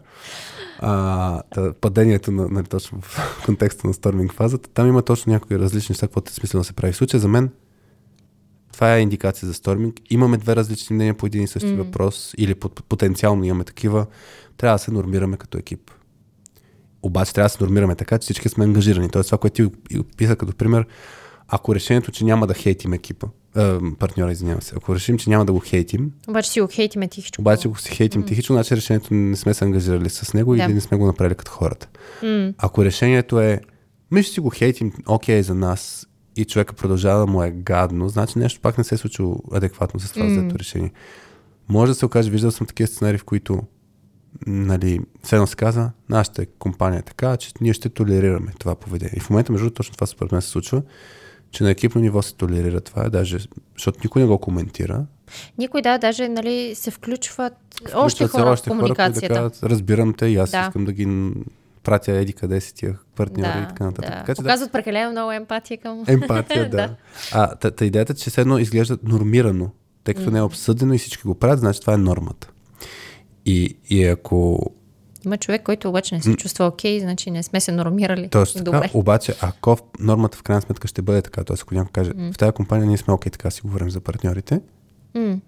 А, 0.80 1.42
та, 1.44 1.74
падението 1.74 2.32
на, 2.32 2.48
нали, 2.48 2.66
точно 2.66 3.02
в 3.02 3.20
контекста 3.46 3.88
на 3.88 3.94
сторминг 3.94 4.34
фазата. 4.34 4.70
Там 4.70 4.88
има 4.88 5.02
точно 5.02 5.34
някои 5.34 5.60
различни 5.60 5.94
неща, 5.94 6.08
каквото 6.08 6.30
е 6.30 6.34
смислено 6.34 6.62
да 6.62 6.66
се 6.66 6.74
прави. 6.74 6.94
В 6.94 6.98
случая 6.98 7.20
за 7.20 7.28
мен 7.28 7.50
това 8.78 8.96
е 8.96 9.02
индикация 9.02 9.48
за 9.48 9.54
сторминг. 9.54 10.00
Имаме 10.10 10.38
две 10.38 10.56
различни 10.56 10.94
мнения 10.96 11.14
по 11.14 11.26
един 11.26 11.44
и 11.44 11.48
същи 11.48 11.70
Мгм. 11.70 11.78
въпрос 11.78 12.34
или 12.38 12.56
потенциално 12.90 13.44
имаме 13.44 13.64
такива. 13.64 14.06
Трябва 14.58 14.76
да 14.76 14.80
се 14.80 14.92
нормираме 14.92 15.38
като 15.38 15.58
екип. 15.58 15.92
Обаче 17.02 17.34
трябва 17.34 17.46
да 17.46 17.50
се 17.50 17.64
нормираме 17.64 17.96
така, 17.96 18.18
че 18.18 18.24
всички 18.24 18.50
сме 18.50 18.64
ангажирани. 18.66 19.10
Тоест 19.10 19.28
това, 19.28 19.38
което 19.38 19.70
ти 19.90 19.98
описа 19.98 20.36
като 20.36 20.56
пример, 20.56 20.86
ако 21.48 21.76
решението, 21.76 22.12
че 22.12 22.26
няма 22.26 22.48
да 22.48 22.54
хейтим 22.54 22.94
екипа, 22.94 23.28
е, 23.58 23.70
партньора, 24.00 24.32
извинявам 24.32 24.62
се, 24.62 24.74
ако 24.78 24.96
решим, 24.96 25.18
че 25.18 25.30
няма 25.30 25.46
да 25.46 25.54
го 25.54 25.60
хейтим, 25.60 26.12
Обаче 26.28 26.50
си 26.50 26.62
го 26.62 26.68
хейтиме 26.68 27.08
тихичко. 27.08 27.42
обаче 27.42 27.68
го 27.68 27.78
си 27.78 27.92
хейтим 27.92 28.24
тихично, 28.24 28.56
значи 28.56 28.76
решението 28.76 29.14
не 29.14 29.36
сме 29.36 29.54
се 29.54 29.66
ангажирали 29.66 30.10
с 30.10 30.34
него 30.34 30.56
Да. 30.56 30.64
или 30.64 30.74
не 30.74 30.82
сме 30.82 30.98
го 30.98 31.06
направили 31.06 31.36
като 31.36 31.52
хората. 31.52 31.88
М, 32.24 32.54
Ако 32.58 32.86
решението 32.86 33.40
е, 33.40 33.62
ми 34.12 34.24
ще 34.24 34.34
си 34.34 34.40
го 34.40 34.50
хейтим, 34.50 34.94
окей 35.08 35.44
за 35.44 35.56
нас 35.56 36.07
и 36.38 36.46
човека 36.46 36.74
продължава 36.74 37.20
да 37.20 37.28
му 37.28 37.44
е 37.44 37.52
гадно, 37.52 38.10
значи 38.10 38.40
нещо 38.40 38.62
пак 38.62 38.78
не 38.78 38.84
се 38.84 38.96
е 38.96 38.98
случило 38.98 39.40
адекватно 39.52 40.00
с 40.00 40.12
това 40.12 40.26
М. 40.26 40.32
взето 40.32 40.60
решение. 40.60 40.92
Може 41.70 41.92
да 41.92 41.96
се 41.96 42.06
окаже, 42.06 42.30
виждал 42.30 42.52
съм 42.52 42.68
такива 42.68 42.88
сценарии, 42.88 43.18
в 43.18 43.24
които 43.24 43.62
нали, 44.48 45.00
все 45.24 45.36
едно 45.36 45.48
се 45.48 45.56
казва, 45.56 45.92
нашата 46.10 46.46
компания 46.46 47.00
е 47.00 47.04
така, 47.04 47.38
че 47.38 47.52
ние 47.62 47.74
ще 47.74 47.90
толерираме 47.90 48.52
това 48.60 48.76
поведение. 48.76 49.14
И 49.18 49.20
в 49.20 49.30
момента, 49.30 49.52
между 49.52 49.70
точно 49.70 49.94
това 49.94 50.08
според 50.08 50.32
мен 50.32 50.42
се 50.42 50.50
случва, 50.50 50.82
че 51.52 51.64
на 51.64 51.72
екипно 51.72 52.02
ниво 52.02 52.22
се 52.22 52.36
толерира 52.36 52.82
това, 52.82 53.10
даже, 53.10 53.38
защото 53.74 54.00
никой 54.04 54.22
не 54.22 54.28
го 54.28 54.38
коментира, 54.38 55.06
Никой 55.58 55.82
да, 55.82 55.98
даже 55.98 56.28
нали, 56.28 56.76
се 56.76 56.92
включват, 56.92 57.54
още 57.86 57.90
Включват 58.16 58.32
се 58.32 58.38
хора 58.38 58.50
още 58.50 58.70
в 58.70 58.74
хора, 58.74 58.80
които 58.80 58.94
да 58.94 58.96
комуникацията. 58.96 59.36
кажат, 59.36 59.64
разбирам 59.64 60.14
те 60.14 60.26
и 60.26 60.38
аз 60.38 60.52
Да. 60.52 60.62
искам 60.62 60.86
да 60.86 60.94
ги 60.94 61.34
пратя 61.88 62.12
еди 62.12 62.34
къде 62.34 62.62
си 62.62 62.76
тия 62.76 62.98
партньори 63.16 63.54
да, 63.54 63.64
и 63.64 63.68
така 63.68 63.84
нататък. 63.84 64.12
да. 64.12 64.18
Така 64.18 64.36
че 64.36 64.42
да, 64.42 64.44
Показват 64.44 64.72
прекалено 64.72 65.12
много 65.12 65.32
емпатия 65.32 65.78
към... 65.78 66.04
емпатия, 66.08 66.64
да. 66.70 66.78
Да. 66.78 66.96
А, 67.32 67.56
та, 67.56 67.72
та 67.72 67.86
идеята, 67.86 68.14
че 68.14 68.30
все 68.30 68.42
едно 68.42 68.58
изглежда 68.58 68.98
нормирано, 69.04 69.70
тъй 70.04 70.14
като 70.14 70.32
не 70.32 70.40
е 70.40 70.42
обсъдено 70.42 70.94
и 70.94 70.98
всички 70.98 71.24
го 71.24 71.36
правят, 71.36 71.60
значи 71.60 71.82
това 71.82 71.94
е 71.94 71.98
нормата. 71.98 72.50
И, 73.46 73.78
и 73.90 74.06
ако 74.06 74.60
Има 75.26 75.38
човек, 75.38 75.64
който 75.64 75.90
обаче 75.90 76.16
не 76.16 76.22
се 76.22 76.36
чувства 76.36 76.66
окей, 76.66 77.00
значи 77.00 77.32
не 77.32 77.44
сме 77.44 77.60
се 77.60 77.72
нормирали. 77.72 78.30
Така, 78.30 78.62
Добре. 78.62 78.90
обаче 78.94 79.36
ако 79.42 79.78
нормата 80.00 80.38
в 80.38 80.44
крайна 80.44 80.62
сметка 80.62 80.88
ще 80.88 81.02
бъде 81.02 81.22
така, 81.22 81.44
т.е. 81.44 81.56
ако 81.62 81.74
някой 81.74 81.92
каже, 81.92 82.12
в 82.34 82.38
тази 82.38 82.52
компания 82.52 82.88
ние 82.88 82.98
сме 82.98 83.14
окей, 83.14 83.32
така 83.32 83.52
си 83.52 83.62
говорим 83.62 83.90
за 83.90 84.00
партньорите, 84.00 84.62
М, 85.16 85.40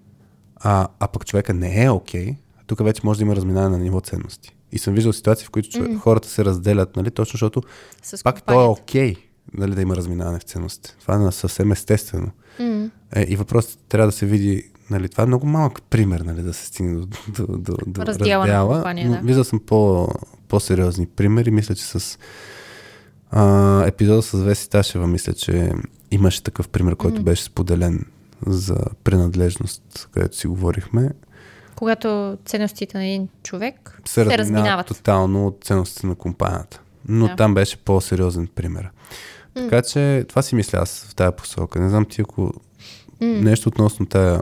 а, 0.56 0.88
а 1.00 1.08
пък 1.08 1.26
човека 1.26 1.54
не 1.54 1.84
е 1.84 1.90
окей, 1.90 2.26
okay, 2.26 2.36
тук 2.68 2.84
вече 2.84 3.02
може 3.04 3.18
да 3.18 3.24
има 3.24 3.36
разминаване 3.36 3.78
на 3.78 3.84
ниво 3.84 4.02
ценности. 4.02 4.56
И 4.72 4.80
съм 4.80 4.94
виждал 4.94 5.14
ситуации, 5.14 5.46
в 5.46 5.50
които 5.50 5.70
mm-hmm. 5.70 6.00
хората 6.00 6.28
се 6.28 6.46
разделят, 6.46 6.96
нали, 6.96 7.12
точно 7.12 7.32
защото 7.32 7.62
С 8.04 8.24
пак 8.24 8.46
то 8.46 8.62
е 8.62 8.66
окей, 8.66 9.14
okay, 9.14 9.18
нали, 9.54 9.76
да 9.76 9.82
има 9.82 9.96
разминаване 9.96 10.40
в 10.40 10.44
ценностите. 10.44 10.96
Това 11.02 11.28
е 11.28 11.32
съвсем 11.32 11.72
естествено. 11.72 12.32
Mm-hmm. 12.60 12.90
Е, 13.16 13.26
и 13.30 13.36
въпросът 13.36 13.80
трябва 13.90 14.08
да 14.08 14.12
се 14.12 14.26
види, 14.26 14.64
нали, 14.90 15.10
това 15.10 15.24
е 15.24 15.28
много 15.28 15.46
малък 15.46 15.82
пример, 15.82 16.20
нали, 16.20 16.42
да 16.42 16.54
се 16.54 16.66
стигне 16.66 17.00
до, 17.00 17.08
до, 17.28 17.46
до, 17.58 17.78
до 17.88 18.04
компания, 18.68 19.10
да. 19.10 19.20
Виждал 19.24 19.44
съм 19.44 19.60
по, 19.60 20.08
по-сериозни 20.48 21.06
примери. 21.06 21.52
Мисля, 21.52 21.76
че 21.76 21.84
с 21.84 22.20
а, 23.32 23.84
епизода 23.88 24.22
с 24.22 24.38
Веси 24.38 24.70
Ташева, 24.70 25.08
мисля, 25.08 25.34
че 25.34 25.72
имаше 26.12 26.44
такъв 26.44 26.70
пример, 26.70 26.96
който 26.96 27.22
mm-hmm. 27.22 27.24
беше 27.24 27.44
споделен 27.44 28.06
за 28.48 28.78
принадлежност, 29.04 30.10
където 30.12 30.38
си 30.38 30.48
говорихме. 30.48 31.10
Когато 31.80 32.38
ценностите 32.46 32.98
на 32.98 33.06
един 33.06 33.28
човек 33.44 34.02
се, 34.06 34.24
се 34.24 34.38
разминават 34.38 34.88
тотално 34.88 35.48
от 35.48 35.58
ценностите 35.64 36.08
на 36.08 36.16
компанията. 36.16 36.82
Но 37.08 37.28
Да. 37.28 37.36
там 37.36 37.54
беше 37.54 37.78
по-сериозен 37.78 38.48
пример. 38.48 38.90
Така 39.54 39.82
че 39.82 40.26
това 40.28 40.42
си 40.42 40.56
мисля 40.56 40.80
аз 40.80 41.06
в 41.06 41.16
тая 41.16 41.32
посока. 41.32 41.80
Не 41.80 41.90
знам 41.90 42.06
ти 42.06 42.22
ако 42.22 42.54
нещо 43.22 43.70
относно 43.70 44.06
тая... 44.06 44.42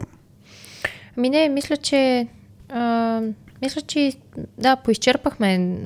Ами 1.16 1.30
не, 1.30 1.48
мисля, 1.48 1.76
че 1.76 2.28
а, 2.68 3.20
мисля, 3.62 3.80
че 3.80 4.12
да, 4.58 4.76
поизчерпахме 4.76 5.78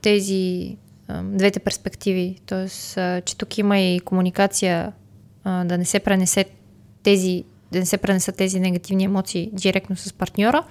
тези 0.00 0.76
а, 1.08 1.22
двете 1.22 1.60
перспективи. 1.60 2.38
Тоест, 2.46 2.96
а, 2.96 3.20
че 3.20 3.36
тук 3.36 3.58
има 3.58 3.78
и 3.78 4.00
комуникация 4.00 4.92
а, 5.44 5.64
да 5.64 5.78
не 5.78 5.84
се 5.84 6.00
пренесе 6.00 6.44
тези 7.02 7.44
да 7.72 7.78
не 7.78 7.86
се 7.86 7.96
пренесат 7.96 8.36
тези 8.36 8.60
негативни 8.60 9.04
емоции 9.04 9.50
директно 9.52 9.96
с 9.96 10.12
партньора, 10.12 10.62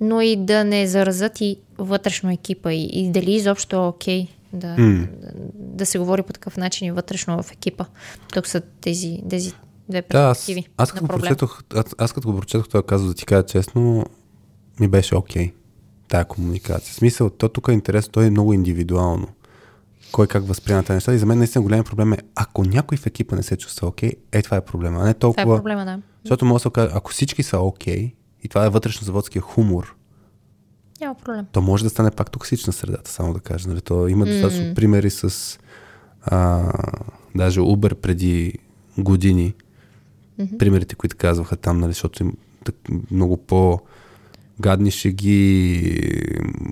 но 0.00 0.20
и 0.20 0.36
да 0.36 0.64
не 0.64 0.86
заразат 0.86 1.40
и 1.40 1.58
вътрешно 1.78 2.30
екипа 2.30 2.72
и, 2.72 2.90
и 2.92 3.10
дали 3.10 3.32
изобщо 3.32 3.76
е 3.76 3.78
окей 3.78 4.28
да, 4.52 4.76
М. 4.78 5.06
да, 5.22 5.30
да 5.54 5.86
се 5.86 5.98
говори 5.98 6.22
по 6.22 6.32
такъв 6.32 6.56
начин 6.56 6.88
и 6.88 6.92
вътрешно 6.92 7.42
в 7.42 7.52
екипа. 7.52 7.84
Тук 8.32 8.46
са 8.46 8.60
тези, 8.80 9.22
тези 9.30 9.52
две 9.88 10.02
Да, 10.10 10.18
аз, 10.18 10.38
перспективи 10.38 10.66
аз, 10.76 10.92
като 10.92 11.08
прочетох, 11.08 11.62
аз, 11.74 11.86
аз 11.98 12.12
като 12.12 12.32
го 12.32 12.38
прочетох, 12.38 12.68
това 12.68 12.82
казва 12.82 13.08
да 13.08 13.14
ти 13.14 13.26
кажа 13.26 13.46
честно, 13.46 14.06
ми 14.80 14.88
беше 14.88 15.16
окей. 15.16 15.52
Тая 16.08 16.24
комуникация. 16.24 16.92
В 16.92 16.94
смисъл, 16.94 17.30
то 17.30 17.48
тук 17.48 17.68
е 17.68 17.72
интересно, 17.72 18.12
то 18.12 18.22
е 18.22 18.30
много 18.30 18.52
индивидуално. 18.52 19.28
Кой 20.12 20.26
как 20.26 20.46
възприема 20.46 20.82
тези 20.82 20.94
неща. 20.94 21.14
И 21.14 21.18
за 21.18 21.26
мен 21.26 21.38
наистина 21.38 21.62
голям 21.62 21.84
проблем 21.84 22.12
е, 22.12 22.18
ако 22.34 22.64
някой 22.64 22.98
в 22.98 23.06
екипа 23.06 23.36
не 23.36 23.42
се 23.42 23.56
чувства 23.56 23.88
окей, 23.88 24.12
е 24.32 24.42
това 24.42 24.56
е 24.56 24.64
проблема. 24.64 25.00
А 25.00 25.04
не 25.04 25.14
Това 25.14 25.30
е 25.30 25.34
толкова. 25.34 25.56
проблема, 25.56 25.84
да. 25.84 26.00
Защото 26.24 26.44
може 26.44 26.54
да 26.54 26.62
се 26.62 26.68
окаже, 26.68 26.92
ако 26.94 27.10
всички 27.10 27.42
са 27.42 27.58
окей, 27.58 28.14
и 28.42 28.48
това 28.48 28.64
е 28.66 28.68
вътрешно-заводския 28.70 29.40
хумор, 29.40 29.96
Няма 31.00 31.14
проблем. 31.14 31.46
то 31.52 31.62
може 31.62 31.84
да 31.84 31.90
стане 31.90 32.10
пак 32.10 32.30
токсична 32.30 32.72
средата, 32.72 33.10
само 33.10 33.32
да 33.34 33.40
кажа. 33.40 33.68
Нали? 33.68 33.80
То 33.80 34.08
има 34.08 34.26
достатъчно 34.26 34.74
примери 34.74 35.10
с 35.10 35.58
а, 36.22 36.62
даже 37.34 37.60
Uber 37.60 37.94
преди 37.94 38.58
години. 38.98 39.54
Примерите, 40.58 40.94
които 40.94 41.16
казваха 41.16 41.56
там, 41.56 41.78
нали, 41.78 41.92
защото 41.92 42.22
им 42.22 42.36
так, 42.64 42.74
много 43.10 43.36
по 43.36 43.80
гадни 44.60 44.90
шеги, 44.90 45.92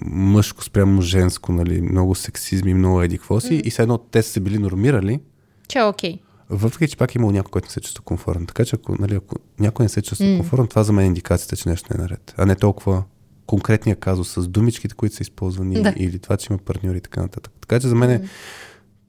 мъжко 0.04 0.64
спрямо 0.64 1.02
женско, 1.02 1.52
нали, 1.52 1.80
много 1.80 2.14
сексизми, 2.14 2.74
много 2.74 3.02
еди 3.02 3.18
какво 3.18 3.40
си. 3.40 3.62
И 3.64 3.70
все 3.70 3.82
едно 3.82 3.98
те 3.98 4.22
са 4.22 4.30
се 4.30 4.40
били 4.40 4.58
нормирали, 4.58 5.20
Че 5.68 5.78
е 5.78 5.84
окей. 5.84 6.18
въпреки, 6.50 6.90
че 6.90 6.96
пак 6.96 7.14
е 7.14 7.18
имало 7.18 7.32
някой, 7.32 7.50
който 7.50 7.66
не 7.66 7.70
се 7.70 7.80
чувства 7.80 8.04
комфортно. 8.04 8.46
Така 8.46 8.64
че 8.64 8.76
ако, 8.76 8.96
нали, 8.98 9.14
ако 9.14 9.36
някой 9.58 9.84
не 9.84 9.88
се 9.88 10.02
чувства 10.02 10.26
mm. 10.26 10.36
комфортно, 10.36 10.66
това 10.66 10.82
за 10.82 10.92
мен 10.92 11.04
е 11.04 11.08
индикацията, 11.08 11.56
че 11.56 11.68
нещо 11.68 11.88
не 11.90 11.98
е 11.98 12.02
наред. 12.02 12.34
А 12.36 12.46
не 12.46 12.54
толкова 12.54 13.02
конкретния 13.46 13.96
казус 13.96 14.32
с 14.32 14.48
думичките, 14.48 14.94
които 14.94 15.14
са 15.14 15.22
използвани 15.22 15.82
Да. 15.82 15.94
или 15.96 16.18
това, 16.18 16.36
че 16.36 16.46
има 16.52 16.58
партньори 16.58 16.96
и 16.98 17.00
така 17.00 17.22
нататък. 17.22 17.52
Така 17.60 17.80
че 17.80 17.88
за 17.88 17.94
мен 17.94 18.10
е 18.10 18.22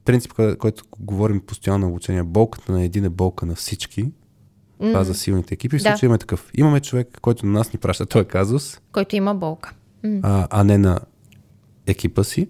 принцип, 0.06 0.34
кой- 0.34 0.58
който 0.58 0.84
говорим 1.00 1.42
постоянно 1.42 1.80
на 1.86 1.88
обучение, 1.88 2.24
болката 2.24 2.72
на 2.72 2.84
един 2.84 3.06
е 3.06 3.10
болка 3.10 3.46
на 3.46 3.56
всички. 3.56 4.12
Това 4.82 5.04
за 5.04 5.14
силните 5.14 5.54
екипи. 5.54 5.80
В 5.80 5.84
Да. 5.84 5.90
случая 5.90 6.08
има 6.08 6.18
такъв. 6.18 6.52
Имаме 6.54 6.80
човек, 6.80 7.18
който 7.22 7.46
на 7.46 7.52
нас 7.52 7.74
ни 7.74 7.80
праща 7.80 8.06
този 8.06 8.26
казус, 8.26 8.80
Който 8.92 9.16
има 9.16 9.36
болка. 9.36 9.74
А, 10.24 10.48
а 10.50 10.64
не 10.64 10.78
на 10.78 11.00
екипа 11.88 12.24
си. 12.24 12.50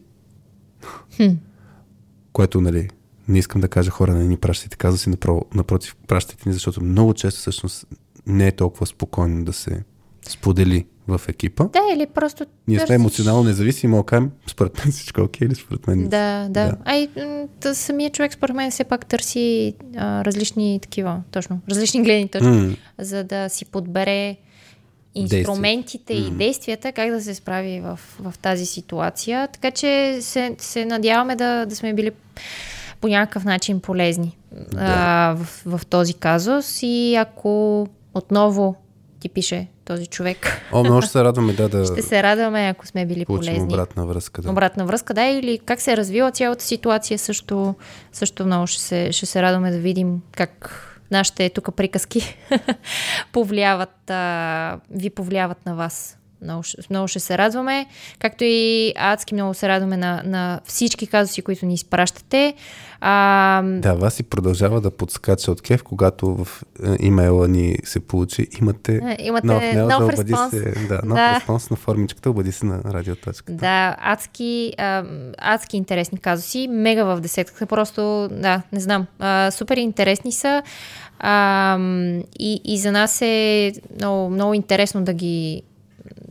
Което, 2.34 2.62
нали, 2.62 2.90
не 3.28 3.40
искам 3.40 3.62
да 3.62 3.68
кажа 3.68 3.92
хора, 3.92 4.14
не 4.14 4.28
ни 4.28 4.38
пращайте 4.38 4.78
казуси, 4.78 5.10
направо, 5.10 5.46
напротив, 5.54 5.96
пращайте 6.08 6.50
ни, 6.50 6.54
защото 6.54 6.84
много 6.84 7.14
често 7.14 7.40
всъщност 7.40 7.86
не 8.28 8.48
е 8.48 8.52
толкова 8.52 8.86
спокойно 8.86 9.46
да 9.46 9.54
се 9.54 9.84
сподели 10.30 10.86
в 11.08 11.22
екипа. 11.28 11.64
Да, 11.64 11.80
или 11.96 12.08
просто. 12.08 12.46
Ние 12.68 12.80
сме 12.80 12.96
емоционално 12.96 13.44
независими, 13.44 13.92
мога 13.92 14.04
да 14.04 14.06
кажем, 14.06 14.32
според 14.48 14.78
мен 14.78 14.92
всичко 14.92 15.22
е 15.22 15.24
окей 15.24 15.48
или 15.48 15.56
според 15.56 15.88
мен. 15.88 16.04
Да, 16.04 16.48
да. 16.50 16.50
Да. 16.50 16.78
А 16.86 16.96
и 16.96 17.10
самия 17.74 18.10
човек, 18.10 18.34
според 18.34 18.56
мен, 18.56 18.72
все 18.72 18.84
пак 18.84 19.06
търси 19.06 19.74
а, 19.98 20.26
различни 20.26 20.80
такива, 20.82 21.22
точно, 21.32 21.60
различни 21.70 22.04
гледни 22.04 22.28
точки, 22.28 22.48
М. 22.48 22.76
за 23.00 23.24
да 23.24 23.50
си 23.50 23.66
подбере 23.66 24.38
инструментите 25.16 26.14
и 26.14 26.32
действията, 26.32 26.92
как 26.92 27.10
да 27.10 27.22
се 27.22 27.36
справи 27.36 27.82
в, 27.82 28.00
в 28.20 28.34
тази 28.42 28.66
ситуация. 28.66 29.48
Така 29.48 29.72
че 29.72 30.18
се, 30.22 30.56
се 30.58 30.86
надяваме 30.86 31.36
да, 31.36 31.66
да 31.66 31.76
сме 31.76 31.94
били 31.94 32.12
по 33.02 33.08
някакъв 33.08 33.46
начин 33.46 33.80
полезни 33.80 34.38
а, 34.78 35.36
в, 35.38 35.64
в 35.66 35.86
този 35.86 36.14
казус. 36.14 36.80
И 36.82 37.16
ако 37.16 37.88
отново 38.14 38.76
ти 39.20 39.30
пише 39.30 39.68
този 39.86 40.08
човек, 40.08 40.62
О, 40.72 40.84
много 40.84 41.02
ще 41.02 41.12
се 41.12 41.24
радваме 41.24 41.54
да, 41.54 41.70
да 41.70 41.86
ще 41.94 42.02
се 42.02 42.24
радваме, 42.24 42.68
ако 42.68 42.88
сме 42.88 43.06
били 43.06 43.26
получим 43.26 43.54
полезни. 43.54 43.74
обратна 43.74 44.06
връзка. 44.06 44.42
Да. 44.42 44.52
Обратна 44.52 44.86
връзка, 44.86 45.14
да, 45.14 45.24
или 45.24 45.60
как 45.66 45.82
се 45.82 45.92
е 45.92 45.98
развила 45.98 46.32
цялата 46.32 46.64
ситуация, 46.64 47.20
също, 47.20 47.76
също 48.12 48.46
много 48.46 48.68
ще 48.68 48.82
се, 48.82 49.12
ще 49.12 49.26
се 49.26 49.42
радваме 49.42 49.72
да 49.72 49.78
видим 49.78 50.22
как 50.32 50.88
нашите 51.12 51.50
тук 51.50 51.76
приказки 51.76 52.38
повлияват, 53.34 54.10
а, 54.10 54.80
ви 54.92 55.10
повлияват 55.10 55.66
на 55.66 55.76
вас. 55.76 56.18
Много, 56.44 56.64
много 56.90 57.08
ще 57.08 57.20
се 57.20 57.38
радваме, 57.38 57.86
както 58.20 58.44
и 58.44 58.94
адски 58.98 59.34
много 59.34 59.54
се 59.54 59.68
радваме 59.68 59.98
на, 59.98 60.22
на 60.26 60.62
всички 60.66 61.08
казуси, 61.08 61.42
които 61.42 61.66
ни 61.66 61.74
изпращате. 61.74 62.54
А, 63.02 63.62
Да, 63.64 63.94
вас 63.94 64.20
и 64.20 64.24
продължава 64.24 64.82
да 64.82 64.92
подскача 64.92 65.52
от 65.52 65.62
кеф, 65.62 65.84
когато 65.84 66.36
в 66.36 66.64
е, 66.84 66.96
имейла 67.00 67.48
ни 67.48 67.78
се 67.84 68.00
получи. 68.00 68.48
Имате, 68.62 68.96
Е, 68.96 69.18
имате 69.20 69.48
нов 69.48 69.62
мейл, 69.62 69.88
нов 69.88 70.00
за 70.00 70.06
обади 70.06 70.34
се. 70.50 70.74
Да, 70.88 71.00
нов 71.06 71.16
Да. 71.16 71.36
респонс 71.36 71.70
на 71.70 71.76
формичката, 71.78 72.30
обади 72.30 72.52
се 72.52 72.66
на 72.66 72.82
радиоточката. 72.86 73.54
Да, 73.54 73.96
адски, 74.00 74.74
а, 74.78 75.04
адски 75.38 75.78
интересни 75.78 76.18
казуси, 76.18 76.68
мега 76.68 77.04
в 77.04 77.20
десетката, 77.22 77.66
просто, 77.66 78.28
да, 78.32 78.62
не 78.72 78.80
знам, 78.80 79.06
а, 79.20 79.52
супер 79.52 79.78
интересни 79.78 80.32
са 80.32 80.64
а, 81.20 81.78
и, 82.40 82.62
и 82.64 82.78
за 82.78 82.92
нас 82.92 83.22
е 83.22 83.72
много, 84.00 84.30
много 84.30 84.54
интересно 84.54 85.04
да 85.04 85.14
ги, 85.14 85.62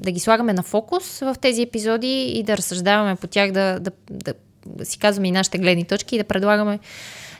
да 0.00 0.10
ги 0.10 0.20
слагаме 0.20 0.52
на 0.52 0.62
фокус 0.62 1.18
в 1.18 1.36
тези 1.40 1.62
епизоди 1.62 2.22
и 2.22 2.42
да 2.42 2.56
разсъждаваме 2.56 3.16
по 3.16 3.26
тях, 3.26 3.52
да, 3.52 3.80
да, 3.80 3.90
да, 4.10 4.34
да 4.66 4.84
си 4.84 4.98
казваме 4.98 5.28
и 5.28 5.32
нашите 5.32 5.58
гледни 5.58 5.84
точки 5.84 6.14
и 6.14 6.18
да 6.18 6.24
предлагаме 6.24 6.78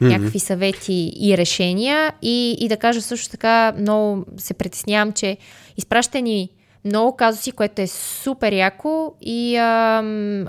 някакви 0.00 0.38
съвети 0.38 1.12
и 1.16 1.38
решения. 1.38 2.12
И, 2.22 2.56
и 2.60 2.68
да 2.68 2.76
кажа 2.76 3.02
също 3.02 3.30
така, 3.30 3.74
много 3.78 4.24
се 4.36 4.54
притеснявам, 4.54 5.12
че 5.12 5.36
изпраща 5.76 6.20
ни 6.20 6.48
много 6.84 7.16
казуси, 7.16 7.52
което 7.52 7.82
е 7.82 7.86
супер 7.86 8.52
яко 8.52 9.14
и 9.20 9.56
ам, 9.56 10.46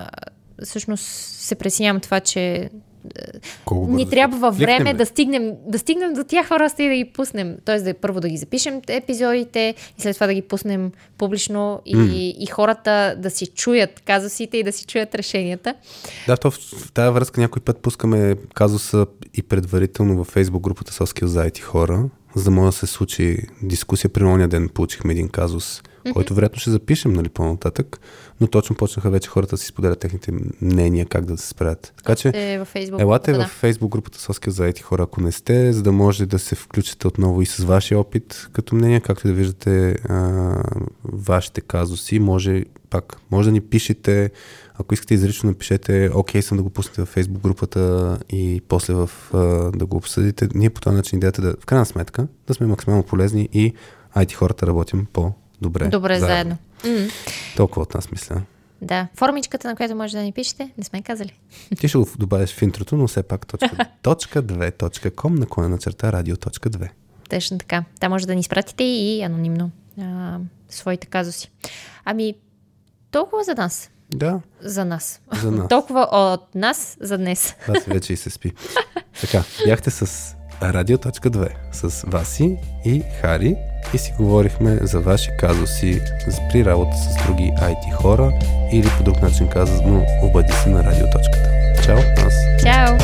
всъщност 0.64 1.04
се 1.06 1.56
притеснявам 1.56 2.00
това, 2.00 2.20
че 2.20 2.70
Колко 3.66 3.92
ни 3.92 4.04
бързо 4.04 4.10
трябва 4.10 4.52
време 4.52 4.94
да 4.94 5.06
стигнем, 5.06 5.52
да 5.68 5.80
стигнем 5.80 6.14
до 6.14 6.24
тях 6.24 6.50
просто 6.50 6.82
и 6.82 6.90
да 6.90 6.96
ги 6.96 7.06
пуснем. 7.06 7.58
Тоест 7.66 7.86
да 7.86 7.94
първо 7.94 8.20
да 8.20 8.30
ги 8.30 8.38
запишем 8.38 8.82
епизодите 8.88 9.76
и 9.98 10.02
след 10.02 10.14
това 10.16 10.28
да 10.28 10.34
ги 10.34 10.42
пуснем 10.42 10.92
публично 11.18 11.82
и, 11.86 11.96
М. 11.96 12.08
и 12.14 12.46
хората 12.46 13.16
да 13.18 13.30
си 13.30 13.48
чуят 13.48 14.00
казусите 14.00 14.58
и 14.58 14.64
да 14.64 14.72
си 14.72 14.86
чуят 14.86 15.16
решенията. 15.16 15.76
Да, 16.28 16.38
то 16.38 16.52
в, 16.52 16.56
в 16.56 16.92
тази 16.92 17.14
връзка 17.14 17.42
някой 17.42 17.62
път 17.62 17.78
пускаме 17.78 18.36
казуса 18.54 19.06
и 19.34 19.44
предварително 19.44 20.18
във 20.18 20.34
Facebook 20.34 20.62
групата 20.62 20.92
Soft 20.92 21.20
Skills 21.20 21.26
за 21.26 21.46
IT 21.46 21.60
хора, 21.60 22.10
за 22.36 22.44
да 22.44 22.52
може 22.52 22.66
да 22.66 22.78
се 22.78 22.88
случи 22.88 23.38
дискусия. 23.64 24.10
При 24.10 24.24
ония 24.24 24.48
ден 24.48 24.70
получихме 24.70 25.14
един 25.14 25.30
казус, 25.30 25.82
който 26.14 26.34
вероятно 26.34 26.60
ще 26.60 26.70
запишем 26.70 27.14
нали, 27.14 27.30
по-нататък, 27.30 28.00
но 28.42 28.48
точно 28.48 28.76
почнаха 28.76 29.10
вече 29.10 29.30
хората 29.30 29.56
да 29.56 29.58
си 29.58 29.68
споделят 29.68 30.00
техните 30.00 30.32
мнения 30.62 31.06
как 31.06 31.26
да 31.26 31.38
се 31.38 31.48
справят. 31.48 31.94
Така 31.98 32.16
че 32.16 32.32
Е, 32.34 32.60
във 32.60 32.74
Facebook. 32.74 33.02
Елате 33.02 33.32
да. 33.32 33.48
в 33.48 33.62
Facebook 33.62 33.90
групата 33.90 34.20
Соския 34.20 34.54
за 34.54 34.68
ети 34.68 34.82
хора, 34.82 35.04
ако 35.04 35.22
не 35.22 35.32
сте, 35.32 35.74
за 35.74 35.84
да 35.84 35.92
може 35.92 36.26
да 36.26 36.40
се 36.40 36.56
включите 36.56 37.08
отново 37.08 37.42
и 37.42 37.46
с 37.46 37.64
вашия 37.64 38.00
опит 38.00 38.48
като 38.54 38.76
мнение, 38.76 39.00
както 39.00 39.28
да 39.28 39.34
виждате 39.34 39.92
а, 39.92 40.56
вашите 41.04 41.62
казуси. 41.62 42.20
Може 42.20 42.66
пак, 42.90 43.18
може 43.32 43.50
да 43.50 43.52
ни 43.52 43.62
пишете, 43.62 44.32
ако 44.74 44.94
искате 44.94 45.14
изрично 45.14 45.50
напишете, 45.50 46.10
окей 46.14 46.42
съм 46.42 46.58
да 46.58 46.64
го 46.64 46.70
пуснете 46.70 47.06
в 47.06 47.16
Facebook 47.16 47.42
групата 47.42 48.18
и 48.30 48.62
после 48.68 48.94
в, 48.94 49.10
а, 49.34 49.38
да 49.72 49.86
го 49.86 49.98
обсъдите. 49.98 50.48
Ние 50.56 50.70
по 50.70 50.82
този 50.82 50.96
начин 50.96 51.18
идеята 51.18 51.42
е 51.42 51.46
да, 51.46 51.56
в 51.62 51.66
крайна 51.66 51.86
сметка, 51.86 52.28
да 52.48 52.54
сме 52.54 52.68
максимално 52.68 53.04
полезни 53.04 53.50
и 53.54 53.74
IT 54.16 54.34
хората 54.34 54.68
работим 54.68 55.08
по 55.14 55.34
добре. 55.62 55.88
Добре, 55.88 56.20
заедно. 56.20 56.58
заедно. 56.84 57.12
Толкова 57.56 57.82
от 57.82 57.94
нас, 57.94 58.12
мисля. 58.12 58.42
Да. 58.82 59.08
Формичката, 59.16 59.68
на 59.68 59.76
която 59.76 59.96
може 59.96 60.18
да 60.18 60.24
ни 60.24 60.32
пишете, 60.32 60.72
не 60.78 60.84
сме 60.84 61.02
казали. 61.02 61.40
Ти 61.80 61.88
ще 61.88 61.98
го 61.98 62.08
добавиш 62.18 62.50
в 62.50 62.62
интрото, 62.62 62.98
но 62.98 63.08
все 63.08 63.24
пак 63.24 63.48
точка, 63.48 63.86
точка 64.02 64.44
2.com 64.44 65.40
наклона 65.40 65.78
черта 65.78 66.12
радио.2. 66.12 66.90
Точно 67.30 67.58
така. 67.58 67.84
Там 68.00 68.12
може 68.12 68.28
да 68.28 68.36
ни 68.36 68.40
изпратите 68.40 68.84
и 68.84 69.22
анонимно 69.22 69.72
а, 70.02 70.38
своите 70.70 71.08
казуси. 71.08 71.52
Ами, 72.06 72.34
толкова 73.12 73.44
за 73.44 73.54
нас. 73.54 73.90
Да. 74.14 74.42
За 74.62 74.86
нас. 74.86 75.22
За 75.42 75.52
нас. 75.52 75.68
толкова 75.70 76.08
от 76.12 76.56
нас 76.56 76.98
за 77.02 77.18
днес. 77.18 77.56
Вас 77.68 77.84
вече 77.84 78.14
и 78.14 78.18
се 78.18 78.30
спи. 78.30 78.54
Така, 79.22 79.44
бяхте 79.66 79.92
с 79.92 80.36
Радио.2 80.62 81.52
с 81.72 82.04
Васи 82.08 82.58
и 82.86 83.04
Хари 83.22 83.56
и 83.94 83.98
си 83.98 84.14
говорихме 84.18 84.78
за 84.82 85.00
ваши 85.00 85.32
казуси 85.38 86.02
при 86.52 86.66
работа 86.66 86.98
с 86.98 87.26
други 87.26 87.52
IT 87.58 87.94
хора 87.94 88.32
или 88.72 88.88
по 88.98 89.04
друг 89.04 89.22
начин 89.22 89.48
казано 89.48 90.06
обади 90.24 90.54
се 90.54 90.70
на 90.70 90.84
радиоточката. 90.84 91.50
Чао, 91.84 91.98
нас! 91.98 92.34
Чао! 92.64 92.98